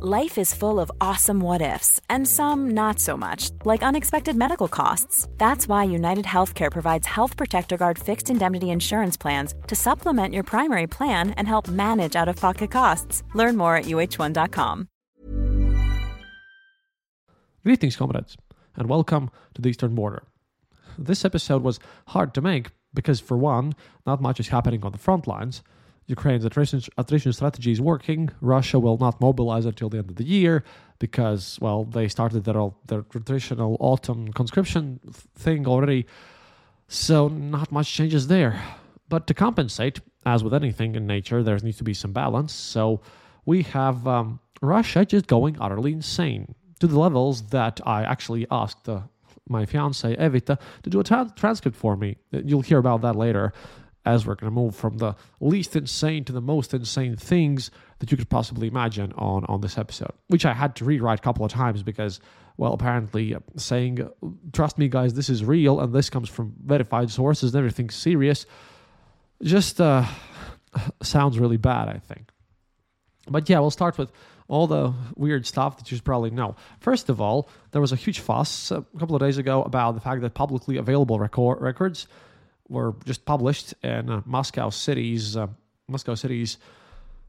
Life 0.00 0.38
is 0.38 0.54
full 0.54 0.80
of 0.80 0.90
awesome 1.02 1.38
what 1.40 1.60
ifs, 1.60 2.00
and 2.08 2.26
some 2.26 2.70
not 2.70 2.98
so 2.98 3.14
much, 3.14 3.50
like 3.64 3.82
unexpected 3.82 4.34
medical 4.34 4.66
costs. 4.66 5.28
That's 5.36 5.68
why 5.68 5.84
United 5.84 6.24
Healthcare 6.24 6.70
provides 6.72 7.06
Health 7.06 7.36
Protector 7.36 7.76
Guard 7.76 7.98
fixed 7.98 8.30
indemnity 8.30 8.70
insurance 8.70 9.18
plans 9.18 9.54
to 9.68 9.76
supplement 9.76 10.32
your 10.32 10.44
primary 10.44 10.86
plan 10.86 11.30
and 11.32 11.46
help 11.46 11.68
manage 11.68 12.16
out 12.16 12.26
of 12.26 12.36
pocket 12.36 12.70
costs. 12.70 13.22
Learn 13.34 13.56
more 13.56 13.76
at 13.76 13.84
uh1.com. 13.84 14.88
Greetings, 17.62 17.94
comrades, 17.96 18.36
and 18.74 18.88
welcome 18.88 19.30
to 19.54 19.60
the 19.60 19.68
Eastern 19.68 19.94
Border. 19.94 20.22
This 20.98 21.22
episode 21.24 21.62
was 21.62 21.78
hard 22.08 22.32
to 22.34 22.40
make 22.40 22.68
because, 22.94 23.20
for 23.20 23.36
one, 23.36 23.74
not 24.06 24.22
much 24.22 24.40
is 24.40 24.48
happening 24.48 24.82
on 24.84 24.92
the 24.92 24.98
front 24.98 25.26
lines. 25.26 25.62
Ukraine's 26.16 26.44
attrition, 26.44 27.32
strategy 27.32 27.72
is 27.72 27.80
working. 27.80 28.20
Russia 28.40 28.78
will 28.78 28.98
not 28.98 29.14
mobilize 29.20 29.64
until 29.72 29.88
the 29.88 29.98
end 29.98 30.10
of 30.10 30.16
the 30.16 30.28
year 30.38 30.62
because, 30.98 31.42
well, 31.64 31.80
they 31.96 32.06
started 32.16 32.44
their, 32.44 32.60
their 32.90 33.02
traditional 33.14 33.72
autumn 33.80 34.22
conscription 34.40 35.00
thing 35.44 35.66
already. 35.66 36.06
So, 36.88 37.28
not 37.28 37.72
much 37.72 37.88
changes 37.98 38.26
there. 38.26 38.54
But 39.08 39.26
to 39.28 39.34
compensate, 39.46 39.96
as 40.26 40.44
with 40.44 40.54
anything 40.62 40.90
in 40.98 41.06
nature, 41.06 41.42
there 41.42 41.58
needs 41.66 41.78
to 41.78 41.88
be 41.92 41.94
some 41.94 42.12
balance. 42.12 42.52
So, 42.52 43.00
we 43.46 43.62
have 43.78 44.06
um, 44.06 44.38
Russia 44.60 45.00
just 45.14 45.26
going 45.36 45.54
utterly 45.64 45.92
insane 45.92 46.54
to 46.80 46.86
the 46.86 46.98
levels 47.06 47.36
that 47.56 47.80
I 47.86 48.02
actually 48.14 48.46
asked 48.50 48.86
uh, 48.88 49.00
my 49.48 49.64
fiance 49.64 50.14
Evita 50.16 50.58
to 50.82 50.90
do 50.90 51.00
a 51.00 51.04
tra- 51.04 51.32
transcript 51.42 51.76
for 51.76 51.96
me. 51.96 52.16
You'll 52.30 52.68
hear 52.70 52.78
about 52.78 53.00
that 53.00 53.16
later 53.16 53.52
as 54.04 54.26
we're 54.26 54.34
going 54.34 54.50
to 54.50 54.54
move 54.54 54.74
from 54.74 54.98
the 54.98 55.14
least 55.40 55.76
insane 55.76 56.24
to 56.24 56.32
the 56.32 56.40
most 56.40 56.74
insane 56.74 57.16
things 57.16 57.70
that 58.00 58.10
you 58.10 58.16
could 58.16 58.28
possibly 58.28 58.68
imagine 58.68 59.12
on 59.12 59.44
on 59.46 59.60
this 59.60 59.78
episode 59.78 60.12
which 60.28 60.44
i 60.44 60.52
had 60.52 60.74
to 60.74 60.84
rewrite 60.84 61.18
a 61.18 61.22
couple 61.22 61.44
of 61.44 61.50
times 61.50 61.82
because 61.82 62.20
well 62.56 62.72
apparently 62.72 63.34
uh, 63.34 63.40
saying 63.56 64.08
trust 64.52 64.78
me 64.78 64.88
guys 64.88 65.14
this 65.14 65.30
is 65.30 65.44
real 65.44 65.80
and 65.80 65.92
this 65.92 66.10
comes 66.10 66.28
from 66.28 66.52
verified 66.64 67.10
sources 67.10 67.54
and 67.54 67.58
everything's 67.58 67.94
serious 67.94 68.46
just 69.42 69.80
uh, 69.80 70.04
sounds 71.02 71.38
really 71.38 71.56
bad 71.56 71.88
i 71.88 71.98
think 71.98 72.30
but 73.28 73.48
yeah 73.48 73.58
we'll 73.58 73.70
start 73.70 73.98
with 73.98 74.12
all 74.48 74.66
the 74.66 74.92
weird 75.16 75.46
stuff 75.46 75.78
that 75.78 75.90
you 75.90 75.96
should 75.96 76.04
probably 76.04 76.30
know. 76.30 76.54
First 76.78 77.08
of 77.08 77.22
all, 77.22 77.48
there 77.70 77.80
was 77.80 77.90
a 77.90 77.96
huge 77.96 78.20
fuss 78.20 78.70
a 78.70 78.84
couple 78.98 79.16
of 79.16 79.20
days 79.20 79.38
ago 79.38 79.62
about 79.62 79.92
the 79.92 80.00
fact 80.00 80.20
that 80.20 80.34
publicly 80.34 80.76
available 80.76 81.18
record- 81.18 81.62
records 81.62 82.06
were 82.72 82.94
just 83.04 83.24
published 83.24 83.74
in 83.82 84.10
uh, 84.10 84.22
Moscow 84.24 84.70
city's 84.70 85.36
uh, 85.36 85.46
Moscow 85.88 86.14
city's 86.14 86.58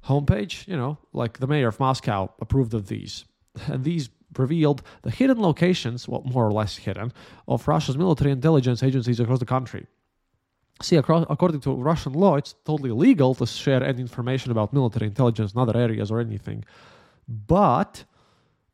homepage. 0.07 0.67
You 0.67 0.77
know, 0.77 0.97
like 1.11 1.39
the 1.39 1.47
mayor 1.47 1.67
of 1.67 1.79
Moscow 1.79 2.31
approved 2.39 2.73
of 2.73 2.87
these, 2.87 3.25
and 3.67 3.83
these 3.83 4.09
revealed 4.37 4.81
the 5.03 5.11
hidden 5.11 5.39
locations, 5.39 6.07
well, 6.07 6.23
more 6.25 6.47
or 6.47 6.51
less 6.51 6.77
hidden, 6.77 7.13
of 7.47 7.67
Russia's 7.67 7.97
military 7.97 8.31
intelligence 8.31 8.81
agencies 8.81 9.19
across 9.19 9.39
the 9.39 9.45
country. 9.45 9.85
See, 10.81 10.95
across, 10.95 11.25
according 11.29 11.61
to 11.61 11.75
Russian 11.75 12.13
law, 12.13 12.35
it's 12.35 12.55
totally 12.65 12.89
illegal 12.89 13.35
to 13.35 13.45
share 13.45 13.83
any 13.83 14.01
information 14.01 14.51
about 14.51 14.73
military 14.73 15.07
intelligence 15.07 15.53
in 15.53 15.59
other 15.59 15.77
areas 15.77 16.09
or 16.09 16.19
anything. 16.19 16.65
But 17.27 18.03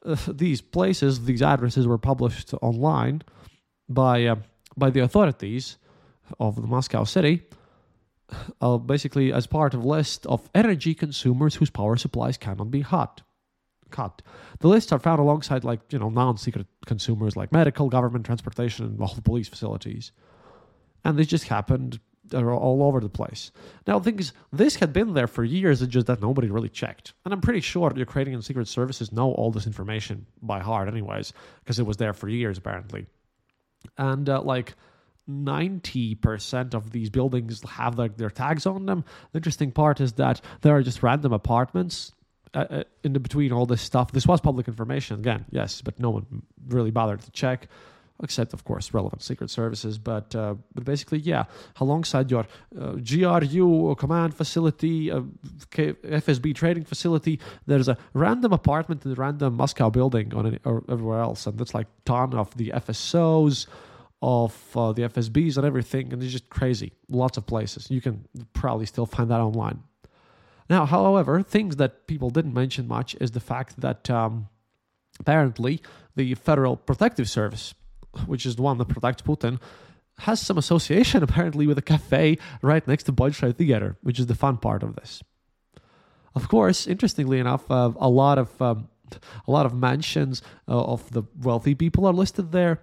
uh, 0.06 0.16
these 0.28 0.62
places, 0.62 1.26
these 1.26 1.42
addresses 1.42 1.86
were 1.88 1.98
published 1.98 2.54
online 2.62 3.22
by 3.90 4.26
uh, 4.26 4.36
by 4.78 4.90
the 4.90 5.02
authorities 5.02 5.78
of 6.40 6.56
the 6.56 6.68
Moscow 6.68 7.04
city, 7.04 7.44
uh, 8.62 8.78
basically 8.78 9.34
as 9.34 9.48
part 9.48 9.74
of 9.74 9.86
list 9.86 10.26
of 10.28 10.50
energy 10.54 10.94
consumers 10.94 11.56
whose 11.56 11.70
power 11.70 11.96
supplies 11.96 12.38
cannot 12.38 12.72
be 12.72 12.82
hot, 12.82 13.22
cut. 13.90 14.22
The 14.60 14.68
lists 14.68 14.92
are 14.92 15.00
found 15.00 15.20
alongside 15.20 15.64
like 15.64 15.82
you 15.92 16.00
know 16.00 16.10
non-secret 16.10 16.68
consumers 16.86 17.36
like 17.36 17.52
medical, 17.52 17.90
government, 17.90 18.26
transportation, 18.26 18.86
and 18.86 19.02
all 19.02 19.14
the 19.14 19.22
police 19.22 19.48
facilities, 19.48 20.12
and 21.04 21.18
this 21.18 21.28
just 21.28 21.48
happened 21.48 22.00
all 22.34 22.84
over 22.84 23.00
the 23.00 23.10
place. 23.10 23.52
Now, 23.88 24.00
the 24.00 24.06
thing 24.06 24.20
is, 24.20 24.34
this 24.52 24.76
had 24.76 24.94
been 24.94 25.14
there 25.14 25.28
for 25.28 25.44
years, 25.44 25.82
it's 25.82 25.92
just 25.92 26.08
that 26.08 26.22
nobody 26.22 26.50
really 26.50 26.70
checked. 26.70 27.14
And 27.26 27.34
I'm 27.34 27.42
pretty 27.42 27.62
sure 27.62 27.92
Ukrainian 27.96 28.42
secret 28.42 28.68
services 28.68 29.12
know 29.12 29.32
all 29.32 29.52
this 29.52 29.68
information 29.68 30.26
by 30.42 30.60
heart, 30.60 30.88
anyways, 30.88 31.34
because 31.64 31.80
it 31.80 31.86
was 31.86 31.98
there 31.98 32.14
for 32.14 32.30
years, 32.30 32.58
apparently. 32.58 33.08
And, 33.98 34.30
uh, 34.30 34.42
like, 34.42 34.76
90% 35.30 36.74
of 36.74 36.92
these 36.92 37.10
buildings 37.10 37.62
have 37.70 37.98
like 37.98 38.18
their 38.18 38.30
tags 38.30 38.66
on 38.66 38.86
them. 38.86 39.06
The 39.32 39.38
interesting 39.38 39.72
part 39.72 40.02
is 40.02 40.14
that 40.14 40.42
there 40.62 40.76
are 40.76 40.82
just 40.82 41.04
random 41.04 41.34
apartments 41.34 42.14
uh, 42.56 42.66
uh, 42.70 42.84
in 43.04 43.14
between 43.14 43.52
all 43.52 43.68
this 43.68 43.82
stuff. 43.82 44.12
This 44.12 44.26
was 44.26 44.42
public 44.42 44.68
information 44.68 45.20
again, 45.20 45.46
yes, 45.52 45.82
but 45.82 46.00
no 46.00 46.10
one 46.10 46.42
really 46.68 46.90
bothered 46.90 47.22
to 47.22 47.32
check, 47.32 47.68
except 48.24 48.54
of 48.54 48.64
course 48.64 48.92
relevant 48.92 49.22
secret 49.22 49.52
services. 49.52 50.00
But 50.00 50.34
uh, 50.34 50.56
but 50.74 50.84
basically, 50.84 51.20
yeah, 51.20 51.44
alongside 51.80 52.32
your 52.32 52.48
uh, 52.80 52.94
GRU 52.94 53.94
command 54.00 54.34
facility, 54.34 55.12
uh, 55.12 55.22
FSB 55.70 56.56
trading 56.56 56.86
facility, 56.86 57.40
there's 57.68 57.88
a 57.88 57.98
random 58.14 58.52
apartment 58.52 59.06
in 59.06 59.12
a 59.12 59.16
random 59.16 59.54
Moscow 59.54 59.92
building 59.92 60.34
on 60.34 60.58
or 60.66 60.84
everywhere 60.90 61.20
else, 61.20 61.46
and 61.46 61.60
that's 61.60 61.76
like 61.76 61.88
ton 62.06 62.34
of 62.34 62.58
the 62.58 62.72
FSOs 62.76 63.68
of 64.22 64.56
uh, 64.76 64.92
the 64.92 65.04
FSBs 65.04 65.58
and 65.58 65.66
everything, 65.66 66.12
and 66.12 66.22
it's 66.22 66.32
just 66.32 66.50
crazy. 66.50 66.92
Lots 67.10 67.38
of 67.38 67.46
places. 67.46 67.90
You 67.90 68.02
can 68.02 68.26
probably 68.54 68.86
still 68.86 69.06
find 69.06 69.30
that 69.32 69.40
online. 69.40 69.84
Now, 70.70 70.86
however, 70.86 71.42
things 71.42 71.78
that 71.78 72.06
people 72.06 72.30
didn't 72.30 72.54
mention 72.54 72.88
much 72.88 73.16
is 73.20 73.32
the 73.32 73.40
fact 73.40 73.80
that 73.82 74.10
um, 74.10 74.50
apparently 75.20 75.82
the 76.16 76.36
Federal 76.36 76.76
Protective 76.76 77.30
Service, 77.30 77.74
which 78.26 78.46
is 78.46 78.58
the 78.58 78.62
one 78.62 78.78
that 78.78 78.90
protects 78.90 79.22
Putin, 79.22 79.60
has 80.20 80.42
some 80.42 80.58
association 80.58 81.24
apparently 81.28 81.66
with 81.66 81.78
a 81.78 81.82
cafe 81.82 82.38
right 82.62 82.86
next 82.88 83.04
to 83.04 83.14
Bolshoi 83.14 83.56
Theater, 83.56 83.98
which 84.02 84.20
is 84.20 84.28
the 84.28 84.36
fun 84.36 84.58
part 84.58 84.84
of 84.84 84.96
this. 84.96 85.24
Of 86.36 86.48
course, 86.50 86.88
interestingly 86.88 87.40
enough, 87.40 87.70
uh, 87.72 87.92
a 87.98 88.10
lot 88.10 88.38
of 88.38 88.62
um, 88.62 88.90
a 89.48 89.52
lot 89.52 89.66
of 89.66 89.74
mansions 89.74 90.44
uh, 90.68 90.80
of 90.80 91.10
the 91.12 91.24
wealthy 91.42 91.74
people 91.74 92.06
are 92.06 92.14
listed 92.14 92.52
there 92.52 92.80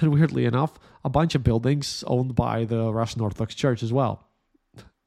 and 0.00 0.12
weirdly 0.12 0.44
enough, 0.44 0.78
a 1.04 1.08
bunch 1.08 1.34
of 1.34 1.42
buildings 1.42 2.04
owned 2.06 2.34
by 2.34 2.64
the 2.64 2.92
Russian 2.92 3.20
Orthodox 3.20 3.54
Church 3.54 3.82
as 3.82 3.92
well. 3.92 4.26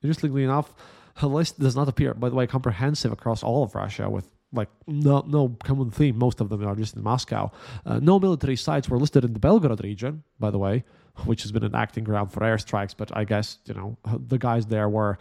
Interestingly 0.02 0.44
enough, 0.44 0.74
the 1.20 1.28
list 1.28 1.60
does 1.60 1.76
not 1.76 1.90
appear, 1.90 2.14
by 2.14 2.30
the 2.30 2.36
way, 2.36 2.48
comprehensive 2.48 3.12
across 3.12 3.44
all 3.44 3.64
of 3.64 3.76
Russia 3.76 4.10
with 4.10 4.30
like 4.52 4.70
no 4.88 5.24
no 5.28 5.56
common 5.64 5.92
theme. 5.92 6.18
Most 6.18 6.42
of 6.42 6.50
them 6.50 6.66
are 6.66 6.76
just 6.76 6.96
in 6.96 7.04
Moscow. 7.04 7.52
Uh, 7.86 8.00
no 8.00 8.20
military 8.20 8.56
sites 8.56 8.90
were 8.90 8.98
listed 8.98 9.24
in 9.24 9.34
the 9.34 9.40
Belgorod 9.40 9.84
region, 9.84 10.24
by 10.40 10.50
the 10.50 10.58
way, 10.58 10.84
which 11.26 11.44
has 11.44 11.52
been 11.52 11.64
an 11.64 11.76
acting 11.76 12.04
ground 12.04 12.32
for 12.32 12.42
airstrikes. 12.42 12.96
But 12.98 13.16
I 13.16 13.26
guess 13.26 13.60
you 13.66 13.74
know 13.74 13.98
the 14.06 14.38
guys 14.38 14.66
there 14.68 14.90
were 14.90 15.12
a 15.12 15.18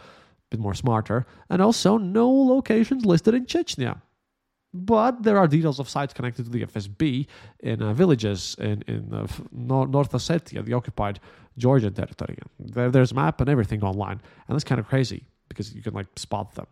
bit 0.50 0.60
more 0.60 0.74
smarter. 0.74 1.26
And 1.50 1.60
also 1.60 1.98
no 1.98 2.30
locations 2.30 3.04
listed 3.04 3.34
in 3.34 3.46
Chechnya, 3.46 4.00
but 4.86 5.22
there 5.22 5.38
are 5.38 5.46
details 5.46 5.78
of 5.80 5.88
sites 5.88 6.12
connected 6.12 6.44
to 6.44 6.50
the 6.50 6.64
FSB 6.64 7.26
in 7.60 7.82
uh, 7.82 7.92
villages 7.92 8.56
in, 8.58 8.82
in 8.86 9.12
uh, 9.12 9.26
North 9.52 10.12
Ossetia, 10.12 10.64
the 10.64 10.72
occupied 10.72 11.20
Georgian 11.56 11.92
territory. 11.92 12.38
There, 12.58 12.90
there's 12.90 13.12
a 13.12 13.14
map 13.14 13.40
and 13.40 13.50
everything 13.50 13.82
online. 13.82 14.20
And 14.46 14.54
that's 14.54 14.64
kind 14.64 14.78
of 14.78 14.86
crazy 14.86 15.24
because 15.48 15.74
you 15.74 15.82
can 15.82 15.94
like 15.94 16.06
spot 16.16 16.54
them. 16.54 16.66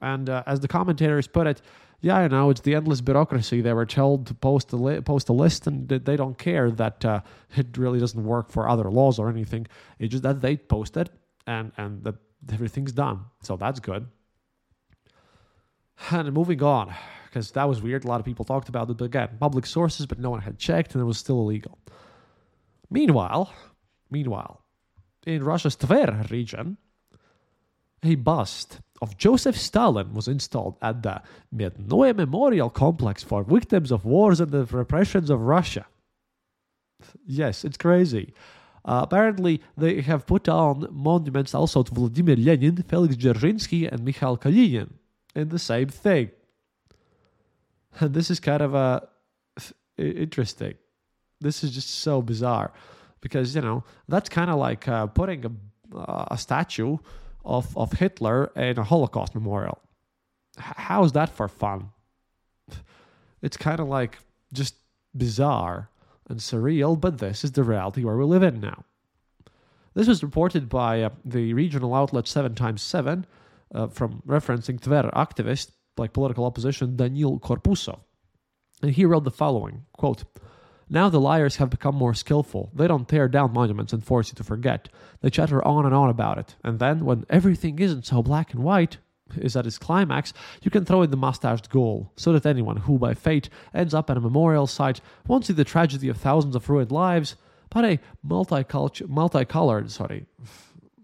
And 0.00 0.28
uh, 0.28 0.42
as 0.46 0.60
the 0.60 0.68
commentators 0.68 1.26
put 1.26 1.46
it, 1.46 1.62
yeah, 2.00 2.16
I 2.16 2.28
know 2.28 2.50
it's 2.50 2.60
the 2.60 2.74
endless 2.74 3.00
bureaucracy. 3.00 3.60
They 3.60 3.72
were 3.72 3.86
told 3.86 4.26
to 4.28 4.34
post 4.34 4.72
a 4.72 4.76
li- 4.76 5.00
post 5.00 5.28
a 5.28 5.32
list, 5.32 5.66
and 5.66 5.88
they 5.88 6.16
don't 6.16 6.38
care 6.38 6.70
that 6.70 7.04
uh, 7.04 7.20
it 7.56 7.76
really 7.76 7.98
doesn't 7.98 8.22
work 8.22 8.50
for 8.50 8.68
other 8.68 8.88
laws 8.88 9.18
or 9.18 9.28
anything. 9.28 9.66
It's 9.98 10.12
just 10.12 10.22
that 10.22 10.40
they 10.40 10.56
post 10.56 10.96
it, 10.96 11.10
and 11.46 11.72
and 11.76 12.04
that 12.04 12.14
everything's 12.52 12.92
done. 12.92 13.24
So 13.42 13.56
that's 13.56 13.80
good. 13.80 14.06
And 16.10 16.32
moving 16.32 16.62
on, 16.62 16.94
because 17.28 17.50
that 17.52 17.68
was 17.68 17.82
weird. 17.82 18.04
A 18.04 18.08
lot 18.08 18.20
of 18.20 18.26
people 18.26 18.44
talked 18.44 18.68
about 18.68 18.88
it, 18.90 18.96
but 18.96 19.04
again, 19.04 19.28
public 19.38 19.66
sources, 19.66 20.06
but 20.06 20.18
no 20.18 20.30
one 20.30 20.40
had 20.40 20.58
checked, 20.58 20.94
and 20.94 21.02
it 21.02 21.04
was 21.04 21.18
still 21.18 21.40
illegal. 21.40 21.78
Meanwhile, 22.90 23.52
meanwhile, 24.10 24.62
in 25.26 25.44
Russia's 25.44 25.76
Tver 25.76 26.26
region, 26.30 26.78
a 28.02 28.14
bust 28.14 28.80
of 29.02 29.16
Joseph 29.16 29.56
Stalin 29.56 30.14
was 30.14 30.28
installed 30.28 30.76
at 30.80 31.02
the 31.02 31.20
Mednoye 31.54 32.16
Memorial 32.16 32.70
Complex 32.70 33.22
for 33.22 33.44
victims 33.44 33.92
of 33.92 34.04
wars 34.04 34.40
and 34.40 34.50
the 34.50 34.64
repressions 34.64 35.30
of 35.30 35.40
Russia. 35.40 35.86
Yes, 37.26 37.64
it's 37.64 37.76
crazy. 37.76 38.32
Uh, 38.84 39.00
apparently, 39.02 39.60
they 39.76 40.00
have 40.00 40.26
put 40.26 40.48
on 40.48 40.88
monuments 40.90 41.54
also 41.54 41.82
to 41.82 41.92
Vladimir 41.92 42.36
Lenin, 42.36 42.82
Felix 42.88 43.16
Dzerzhinsky, 43.16 43.90
and 43.90 44.04
Mikhail 44.04 44.38
Kalinin 44.38 44.92
in 45.34 45.50
the 45.50 45.58
same 45.58 45.88
thing. 45.88 46.30
This 48.00 48.30
is 48.30 48.40
kind 48.40 48.62
of 48.62 48.74
a 48.74 49.08
interesting. 49.96 50.74
This 51.40 51.62
is 51.64 51.72
just 51.72 51.90
so 51.90 52.22
bizarre 52.22 52.72
because 53.20 53.54
you 53.54 53.60
know 53.60 53.84
that's 54.08 54.28
kind 54.28 54.50
of 54.50 54.58
like 54.58 54.88
uh, 54.88 55.06
putting 55.06 55.44
a, 55.46 55.96
uh, 55.96 56.26
a 56.30 56.38
statue 56.38 56.98
of 57.44 57.76
of 57.76 57.92
Hitler 57.92 58.52
in 58.56 58.78
a 58.78 58.84
Holocaust 58.84 59.34
memorial. 59.34 59.78
H- 60.58 60.64
how's 60.76 61.12
that 61.12 61.30
for 61.30 61.48
fun? 61.48 61.90
It's 63.40 63.56
kind 63.56 63.78
of 63.78 63.86
like 63.86 64.18
just 64.52 64.74
bizarre 65.16 65.90
and 66.28 66.40
surreal, 66.40 67.00
but 67.00 67.18
this 67.18 67.44
is 67.44 67.52
the 67.52 67.62
reality 67.62 68.02
where 68.02 68.16
we 68.16 68.24
live 68.24 68.42
in 68.42 68.60
now. 68.60 68.84
This 69.94 70.08
was 70.08 70.24
reported 70.24 70.68
by 70.68 71.02
uh, 71.02 71.10
the 71.24 71.54
regional 71.54 71.94
outlet 71.94 72.26
7 72.26 72.56
times 72.56 72.82
7 72.82 73.26
uh, 73.72 73.86
from 73.86 74.22
referencing 74.26 74.80
Tver 74.80 75.12
activist 75.14 75.70
like 75.98 76.12
political 76.12 76.44
opposition 76.44 76.96
Daniil 76.96 77.38
Korpusov. 77.38 78.00
And 78.82 78.92
he 78.92 79.04
wrote 79.04 79.24
the 79.24 79.30
following 79.30 79.84
quote, 79.92 80.24
Now 80.88 81.08
the 81.08 81.20
liars 81.20 81.56
have 81.56 81.70
become 81.70 81.94
more 81.94 82.14
skillful. 82.14 82.70
They 82.74 82.86
don't 82.86 83.08
tear 83.08 83.28
down 83.28 83.52
monuments 83.52 83.92
and 83.92 84.04
force 84.04 84.28
you 84.28 84.34
to 84.36 84.44
forget. 84.44 84.88
They 85.20 85.30
chatter 85.30 85.66
on 85.66 85.84
and 85.84 85.94
on 85.94 86.08
about 86.08 86.38
it. 86.38 86.56
And 86.62 86.78
then, 86.78 87.04
when 87.04 87.26
everything 87.28 87.78
isn't 87.78 88.06
so 88.06 88.22
black 88.22 88.52
and 88.52 88.62
white, 88.62 88.98
is 89.36 89.56
at 89.56 89.66
its 89.66 89.78
climax, 89.78 90.32
you 90.62 90.70
can 90.70 90.84
throw 90.84 91.02
in 91.02 91.10
the 91.10 91.16
mustached 91.16 91.70
ghoul, 91.70 92.12
so 92.16 92.32
that 92.32 92.46
anyone 92.46 92.76
who 92.76 92.98
by 92.98 93.14
fate 93.14 93.48
ends 93.74 93.94
up 93.94 94.10
at 94.10 94.16
a 94.16 94.20
memorial 94.20 94.66
site 94.66 95.00
won't 95.26 95.44
see 95.44 95.52
the 95.52 95.64
tragedy 95.64 96.08
of 96.08 96.16
thousands 96.16 96.56
of 96.56 96.68
ruined 96.68 96.90
lives, 96.90 97.36
but 97.70 97.84
a 97.84 97.98
multicultural, 98.26 99.08
multicolored, 99.08 99.90
sorry, 99.90 100.26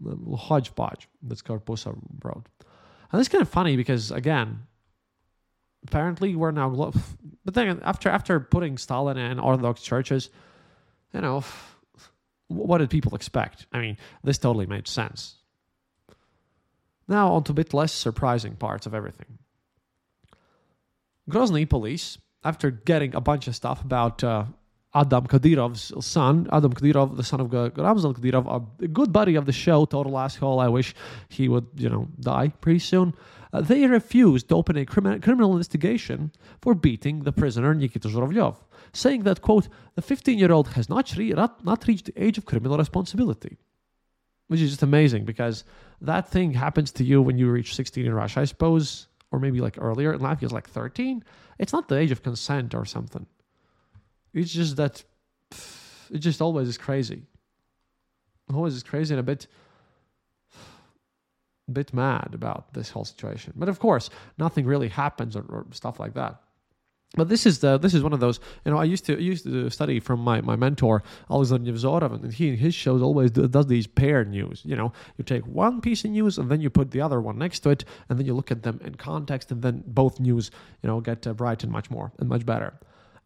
hodgepodge 0.37 1.09
that 1.23 1.45
Korpusov 1.45 1.99
wrote. 2.23 2.47
And 3.13 3.21
it's 3.21 3.29
kind 3.29 3.43
of 3.43 3.49
funny 3.49 3.77
because, 3.77 4.11
again, 4.11 4.67
apparently 5.87 6.35
we're 6.35 6.51
now, 6.51 6.71
glo- 6.71 6.93
but 7.45 7.55
then 7.55 7.81
after 7.83 8.09
after 8.09 8.41
putting 8.41 8.79
Stalin 8.79 9.17
in 9.17 9.39
Orthodox 9.39 9.83
churches, 9.83 10.31
you 11.13 11.21
know, 11.21 11.45
what 12.49 12.79
did 12.79 12.91
people 12.91 13.15
expect? 13.15 13.67
I 13.73 13.81
mean, 13.81 13.97
this 14.23 14.39
totally 14.39 14.67
made 14.67 14.89
sense. 14.89 15.37
Now, 17.07 17.33
on 17.35 17.45
to 17.45 17.53
a 17.53 17.55
bit 17.55 17.75
less 17.75 17.93
surprising 17.93 18.57
parts 18.57 18.87
of 18.87 18.95
everything. 18.95 19.39
Grozny 21.31 21.69
police, 21.69 22.19
after 22.43 22.71
getting 22.71 23.15
a 23.15 23.21
bunch 23.21 23.47
of 23.47 23.55
stuff 23.55 23.83
about 23.83 24.25
uh, 24.25 24.45
Adam 24.95 25.27
Kadyrov's 25.27 25.93
son, 26.05 26.49
Adam 26.53 26.73
Kadyrov, 26.73 27.17
the 27.17 27.25
son 27.25 27.41
of 27.41 27.53
Ramzan 27.53 28.15
Kadyrov, 28.15 28.47
a 28.81 28.89
good 28.89 29.13
buddy 29.13 29.35
of 29.35 29.45
the 29.45 29.53
show, 29.53 29.85
total 29.85 30.19
asshole. 30.19 30.61
I 30.61 30.69
wish 30.69 30.95
he 31.29 31.49
would, 31.49 31.67
you 31.77 31.89
know, 31.89 32.09
die 32.21 32.49
pretty 32.61 32.79
soon. 32.79 33.15
Uh, 33.55 33.61
they 33.61 33.87
refused 33.87 34.49
to 34.49 34.57
open 34.57 34.77
a 34.77 34.85
crimi- 34.85 35.23
criminal 35.23 35.53
investigation 35.53 36.33
for 36.61 36.75
beating 36.75 37.23
the 37.23 37.33
prisoner 37.33 37.73
Nikita 37.73 38.09
Zhuravlyov, 38.09 38.57
saying 38.93 39.23
that, 39.23 39.41
quote, 39.41 39.69
the 39.95 40.03
15 40.03 40.39
year 40.39 40.53
old 40.53 40.69
has 40.77 40.89
not, 40.89 41.15
re- 41.17 41.33
not, 41.33 41.87
reached 41.87 42.07
the 42.07 42.23
age 42.23 42.37
of 42.37 42.45
criminal 42.45 42.77
responsibility 42.77 43.57
which 44.49 44.61
is 44.61 44.71
just 44.71 44.83
amazing 44.83 45.25
because 45.25 45.65
that 46.01 46.29
thing 46.29 46.53
happens 46.53 46.93
to 46.93 47.05
you 47.05 47.23
when 47.23 47.39
you 47.39 47.51
reach 47.51 47.75
16 47.75 48.05
in 48.05 48.13
Russia, 48.13 48.41
I 48.41 48.45
suppose, 48.45 49.09
or 49.31 49.39
maybe 49.39 49.61
like 49.61 49.79
earlier 49.79 50.13
in 50.13 50.21
life, 50.21 50.43
it's 50.43 50.53
like 50.53 50.69
13. 50.69 51.25
It's 51.59 51.73
not 51.73 51.89
the 51.89 51.97
age 51.97 52.11
of 52.11 52.23
consent 52.23 52.75
or 52.75 52.85
something. 52.85 53.27
It's 54.33 54.53
just 54.53 54.77
that 54.77 55.03
it 56.11 56.19
just 56.19 56.43
always 56.43 56.69
is 56.69 56.79
crazy. 56.79 57.23
Always 58.53 58.75
is 58.75 58.83
crazy 58.83 59.15
and 59.15 59.21
a 59.21 59.23
bit, 59.23 59.47
bit 61.73 61.95
mad 61.95 62.31
about 62.35 62.73
this 62.75 62.91
whole 62.91 63.05
situation. 63.05 63.53
But 63.57 63.69
of 63.69 63.79
course, 63.79 64.11
nothing 64.39 64.67
really 64.67 64.89
happens 64.89 65.37
or, 65.37 65.45
or 65.49 65.67
stuff 65.73 65.99
like 65.99 66.15
that. 66.15 66.41
But 67.17 67.29
this 67.29 67.47
is 67.47 67.61
the 67.61 67.79
this 67.79 67.95
is 67.95 68.03
one 68.03 68.13
of 68.13 68.21
those 68.21 68.41
you 68.65 68.73
know 68.73 68.79
I 68.79 68.85
used 68.85 69.05
to 69.07 69.15
I 69.15 69.21
used 69.21 69.45
to 69.45 69.71
study 69.71 70.01
from 70.01 70.21
my, 70.21 70.41
my 70.41 70.57
mentor 70.57 71.03
Alexander 71.31 71.71
Nevzorov 71.71 72.13
and 72.13 72.33
he 72.33 72.49
in 72.49 72.57
his 72.57 72.75
shows 72.75 73.03
always 73.03 73.31
do, 73.31 73.47
does 73.47 73.69
these 73.69 73.87
pair 73.87 74.25
news 74.25 74.63
you 74.65 74.75
know 74.75 74.93
you 75.17 75.25
take 75.25 75.47
one 75.47 75.81
piece 75.81 76.05
of 76.05 76.11
news 76.11 76.39
and 76.39 76.51
then 76.51 76.61
you 76.61 76.71
put 76.71 76.91
the 76.91 77.01
other 77.01 77.21
one 77.21 77.39
next 77.39 77.61
to 77.61 77.71
it 77.71 77.85
and 78.09 78.19
then 78.19 78.27
you 78.27 78.35
look 78.35 78.51
at 78.51 78.65
them 78.65 78.81
in 78.85 78.97
context 78.97 79.53
and 79.53 79.63
then 79.63 79.85
both 79.87 80.19
news 80.19 80.51
you 80.83 80.89
know 80.89 81.01
get 81.01 81.25
uh, 81.27 81.33
brightened 81.33 81.71
much 81.71 81.89
more 81.89 82.11
and 82.19 82.29
much 82.29 82.45
better 82.45 82.75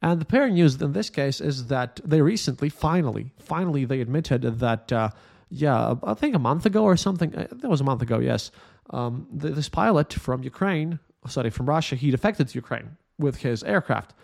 and 0.02 0.20
the 0.20 0.26
pair 0.26 0.49
news 0.50 0.81
in 0.82 0.93
this 0.93 1.08
case 1.08 1.41
is 1.41 1.67
that 1.69 1.99
they 2.05 2.20
recently 2.20 2.69
finally 2.69 3.32
finally 3.38 3.87
they 3.87 4.02
admitted 4.02 4.43
that 4.43 4.93
uh, 4.93 5.08
yeah 5.50 5.95
I 6.03 6.15
think 6.15 6.35
a 6.35 6.39
month 6.39 6.67
ago 6.67 6.85
or 6.85 6.97
something 6.97 7.35
uh, 7.35 7.49
that 7.50 7.69
was 7.69 7.81
a 7.81 7.85
month 7.85 8.03
ago 8.03 8.19
yes 8.19 8.50
um, 8.91 9.27
th- 9.41 9.55
this 9.55 9.69
pilot 9.69 10.12
from 10.12 10.43
Ukraine 10.43 10.99
sorry 11.27 11.50
from 11.50 11.67
Russia 11.67 11.95
he 11.97 12.11
defected 12.11 12.49
to 12.49 12.55
Ukraine 12.55 12.97
with 13.19 13.37
his 13.37 13.62
aircraft, 13.65 14.15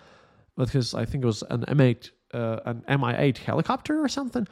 with 0.56 0.71
his 0.71 0.94
I 0.94 1.05
think 1.05 1.25
it 1.25 1.26
was 1.26 1.43
an 1.50 1.62
M8, 1.62 2.11
uh, 2.32 2.61
an 2.65 2.85
Mi-8 2.88 3.38
helicopter 3.38 4.03
or 4.03 4.09
something, 4.09 4.47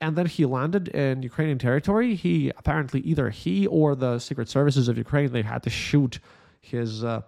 and 0.00 0.16
then 0.16 0.26
he 0.26 0.46
landed 0.46 0.88
in 0.88 1.22
Ukrainian 1.22 1.58
territory. 1.58 2.14
He 2.14 2.50
apparently 2.56 3.00
either 3.00 3.30
he 3.30 3.66
or 3.66 3.94
the 3.94 4.18
secret 4.18 4.48
services 4.48 4.88
of 4.88 4.96
Ukraine 4.96 5.32
they 5.32 5.42
had 5.42 5.62
to 5.64 5.70
shoot 5.70 6.20
his 6.60 7.04
uh, 7.04 7.22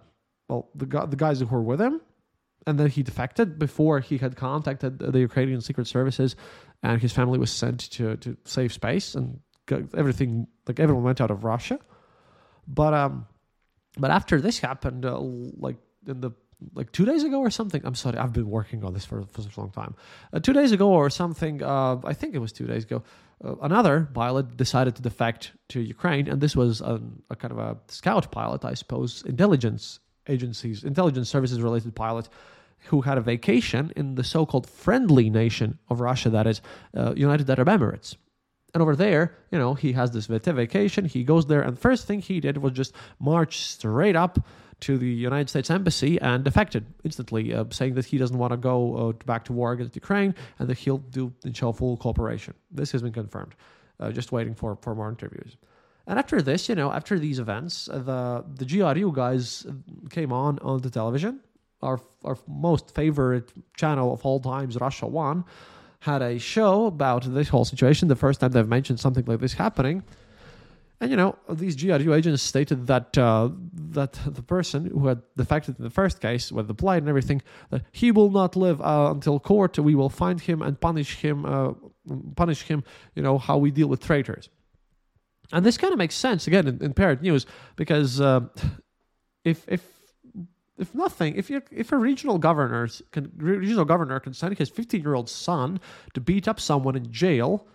well 0.47 0.69
the 0.75 0.85
the 0.85 1.17
guys 1.17 1.39
who 1.39 1.45
were 1.45 1.61
with 1.61 1.81
him, 1.81 2.01
and 2.65 2.79
then 2.79 2.87
he 2.87 3.03
defected 3.03 3.59
before 3.59 3.99
he 3.99 4.17
had 4.17 4.35
contacted 4.35 4.99
the 4.99 5.19
Ukrainian 5.19 5.61
secret 5.61 5.87
services, 5.87 6.35
and 6.83 7.01
his 7.01 7.13
family 7.13 7.39
was 7.39 7.51
sent 7.51 7.79
to 7.91 8.17
to 8.17 8.37
save 8.45 8.73
space 8.73 9.15
and 9.15 9.39
everything 9.95 10.47
like 10.67 10.79
everyone 10.79 11.03
went 11.03 11.21
out 11.21 11.31
of 11.31 11.43
Russia, 11.43 11.79
but 12.67 12.93
um, 12.93 13.25
but 13.97 14.11
after 14.11 14.41
this 14.41 14.59
happened, 14.59 15.05
uh, 15.05 15.19
like 15.19 15.77
in 16.07 16.21
the 16.21 16.31
like 16.73 16.91
two 16.91 17.05
days 17.05 17.23
ago 17.23 17.39
or 17.39 17.49
something. 17.49 17.81
I'm 17.83 17.95
sorry, 17.95 18.17
I've 18.17 18.33
been 18.33 18.49
working 18.49 18.83
on 18.83 18.93
this 18.93 19.05
for, 19.05 19.23
for 19.23 19.41
such 19.41 19.57
a 19.57 19.59
long 19.59 19.71
time. 19.71 19.95
Uh, 20.31 20.39
two 20.39 20.53
days 20.53 20.71
ago 20.71 20.89
or 20.89 21.09
something, 21.09 21.63
uh, 21.63 21.97
I 22.03 22.13
think 22.13 22.35
it 22.35 22.39
was 22.39 22.51
two 22.51 22.67
days 22.67 22.83
ago, 22.83 23.03
uh, 23.43 23.55
another 23.61 24.07
pilot 24.13 24.57
decided 24.57 24.95
to 24.95 25.01
defect 25.01 25.53
to 25.69 25.81
Ukraine, 25.81 26.27
and 26.27 26.39
this 26.39 26.55
was 26.55 26.81
a 26.81 27.01
kind 27.37 27.51
of 27.51 27.57
a 27.57 27.77
scout 27.87 28.31
pilot, 28.31 28.63
I 28.63 28.75
suppose, 28.75 29.23
intelligence 29.25 29.99
agencies, 30.27 30.83
intelligence 30.83 31.29
services 31.29 31.61
related 31.61 31.95
pilot. 31.95 32.29
Who 32.85 33.01
had 33.01 33.17
a 33.17 33.21
vacation 33.21 33.91
in 33.95 34.15
the 34.15 34.23
so 34.23 34.45
called 34.45 34.67
friendly 34.67 35.29
nation 35.29 35.79
of 35.89 36.01
Russia, 36.01 36.29
that 36.31 36.47
is, 36.47 36.61
uh, 36.95 37.13
United 37.15 37.49
Arab 37.49 37.67
Emirates. 37.67 38.15
And 38.73 38.81
over 38.81 38.95
there, 38.95 39.35
you 39.51 39.59
know, 39.59 39.73
he 39.73 39.91
has 39.93 40.11
this 40.11 40.27
vacation. 40.27 41.05
He 41.05 41.23
goes 41.23 41.45
there, 41.45 41.61
and 41.61 41.77
first 41.77 42.07
thing 42.07 42.21
he 42.21 42.39
did 42.39 42.57
was 42.57 42.71
just 42.71 42.93
march 43.19 43.61
straight 43.65 44.15
up 44.15 44.39
to 44.81 44.97
the 44.97 45.07
United 45.07 45.49
States 45.49 45.69
Embassy 45.69 46.19
and 46.21 46.43
defected 46.43 46.85
instantly, 47.03 47.53
uh, 47.53 47.65
saying 47.69 47.93
that 47.95 48.05
he 48.05 48.17
doesn't 48.17 48.37
want 48.37 48.51
to 48.51 48.57
go 48.57 48.95
uh, 48.95 49.11
back 49.25 49.45
to 49.45 49.53
war 49.53 49.73
against 49.73 49.95
Ukraine 49.95 50.33
and 50.57 50.67
that 50.67 50.77
he'll 50.77 50.97
do 50.97 51.31
show 51.53 51.71
full 51.71 51.97
cooperation. 51.97 52.53
This 52.71 52.91
has 52.91 53.01
been 53.01 53.13
confirmed. 53.13 53.55
Uh, 53.99 54.11
just 54.11 54.31
waiting 54.31 54.55
for, 54.55 54.77
for 54.81 54.95
more 54.95 55.09
interviews. 55.09 55.57
And 56.07 56.17
after 56.17 56.41
this, 56.41 56.67
you 56.67 56.73
know, 56.73 56.91
after 56.91 57.19
these 57.19 57.37
events, 57.37 57.85
the 57.85 58.43
the 58.55 58.65
GRU 58.65 59.11
guys 59.13 59.67
came 60.09 60.33
on 60.33 60.57
on 60.59 60.81
the 60.81 60.89
television. 60.89 61.41
Our 61.81 61.99
our 62.23 62.37
most 62.47 62.93
favorite 62.93 63.51
channel 63.75 64.13
of 64.13 64.25
all 64.25 64.39
times, 64.39 64.77
Russia 64.79 65.07
One, 65.07 65.43
had 65.99 66.21
a 66.21 66.37
show 66.39 66.85
about 66.85 67.23
this 67.33 67.49
whole 67.49 67.65
situation. 67.65 68.07
The 68.07 68.15
first 68.15 68.39
time 68.39 68.51
they've 68.51 68.67
mentioned 68.67 68.99
something 68.99 69.25
like 69.25 69.39
this 69.39 69.53
happening. 69.53 70.03
And 71.01 71.09
you 71.09 71.17
know, 71.17 71.35
these 71.49 71.75
GRU 71.75 72.13
agents 72.13 72.43
stated 72.43 72.85
that 72.85 73.17
uh, 73.17 73.49
that 73.89 74.19
the 74.23 74.43
person 74.43 74.85
who 74.85 75.07
had 75.07 75.23
defected 75.35 75.79
in 75.79 75.83
the 75.83 75.89
first 75.89 76.21
case 76.21 76.51
with 76.51 76.67
the 76.67 76.75
plight 76.75 77.01
and 77.01 77.09
everything, 77.09 77.41
that 77.71 77.81
he 77.91 78.11
will 78.11 78.29
not 78.29 78.55
live 78.55 78.79
uh, 78.81 79.09
until 79.11 79.39
court. 79.39 79.79
We 79.79 79.95
will 79.95 80.09
find 80.09 80.39
him 80.39 80.61
and 80.61 80.79
punish 80.79 81.15
him, 81.15 81.45
uh, 81.45 81.73
punish 82.35 82.61
him. 82.61 82.83
You 83.15 83.23
know 83.23 83.39
how 83.39 83.57
we 83.57 83.71
deal 83.71 83.87
with 83.87 83.99
traitors. 83.99 84.49
And 85.51 85.65
this 85.65 85.77
kind 85.77 85.91
of 85.91 85.97
makes 85.97 86.15
sense 86.15 86.45
again 86.45 86.67
in, 86.67 86.83
in 86.83 86.93
Parrot 86.93 87.23
News 87.23 87.47
because 87.75 88.21
uh, 88.21 88.41
if 89.43 89.65
if 89.67 89.81
if 90.81 90.93
nothing, 90.95 91.35
if 91.35 91.49
you 91.49 91.61
if 91.71 91.91
a 91.91 91.97
regional 91.97 92.37
governor 92.37 92.89
can 93.11 93.31
regional 93.37 93.85
governor 93.85 94.19
can 94.19 94.33
send 94.33 94.57
his 94.57 94.69
15 94.69 95.01
year 95.01 95.13
old 95.13 95.29
son 95.29 95.79
to 96.13 96.19
beat 96.19 96.47
up 96.47 96.59
someone 96.59 96.95
in 96.95 97.11
jail 97.11 97.67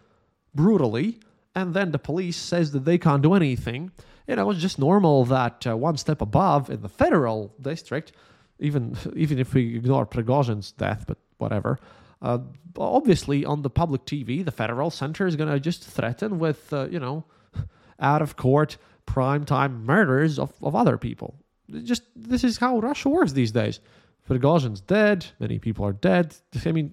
brutally 0.54 1.20
and 1.56 1.72
then 1.72 1.90
the 1.90 1.98
police 1.98 2.36
says 2.36 2.72
that 2.72 2.84
they 2.84 2.98
can't 2.98 3.22
do 3.22 3.32
anything. 3.32 3.90
You 4.28 4.36
know, 4.36 4.50
it's 4.50 4.60
just 4.60 4.78
normal 4.78 5.24
that 5.24 5.66
uh, 5.66 5.76
one 5.76 5.96
step 5.96 6.20
above 6.20 6.68
in 6.68 6.82
the 6.82 6.88
federal 6.88 7.54
district, 7.60 8.12
even 8.60 8.96
even 9.16 9.38
if 9.38 9.54
we 9.54 9.76
ignore 9.76 10.06
Prigozhin's 10.06 10.70
death, 10.72 11.04
but 11.08 11.18
whatever. 11.38 11.78
Uh, 12.20 12.38
obviously, 12.76 13.44
on 13.44 13.62
the 13.62 13.70
public 13.70 14.04
TV, 14.04 14.44
the 14.44 14.52
federal 14.52 14.90
center 14.90 15.26
is 15.26 15.36
going 15.36 15.50
to 15.50 15.60
just 15.60 15.84
threaten 15.84 16.38
with, 16.38 16.72
uh, 16.72 16.88
you 16.90 16.98
know, 16.98 17.24
out 18.00 18.22
of 18.22 18.36
court 18.36 18.76
primetime 19.06 19.82
murders 19.84 20.38
of, 20.38 20.52
of 20.62 20.74
other 20.74 20.98
people. 20.98 21.36
Just 21.82 22.02
this 22.14 22.44
is 22.44 22.58
how 22.58 22.78
Russia 22.78 23.08
works 23.08 23.32
these 23.32 23.52
days. 23.52 23.80
Prigozhin's 24.28 24.80
dead. 24.80 25.26
Many 25.38 25.58
people 25.58 25.84
are 25.84 25.92
dead. 25.92 26.34
I 26.64 26.72
mean, 26.72 26.92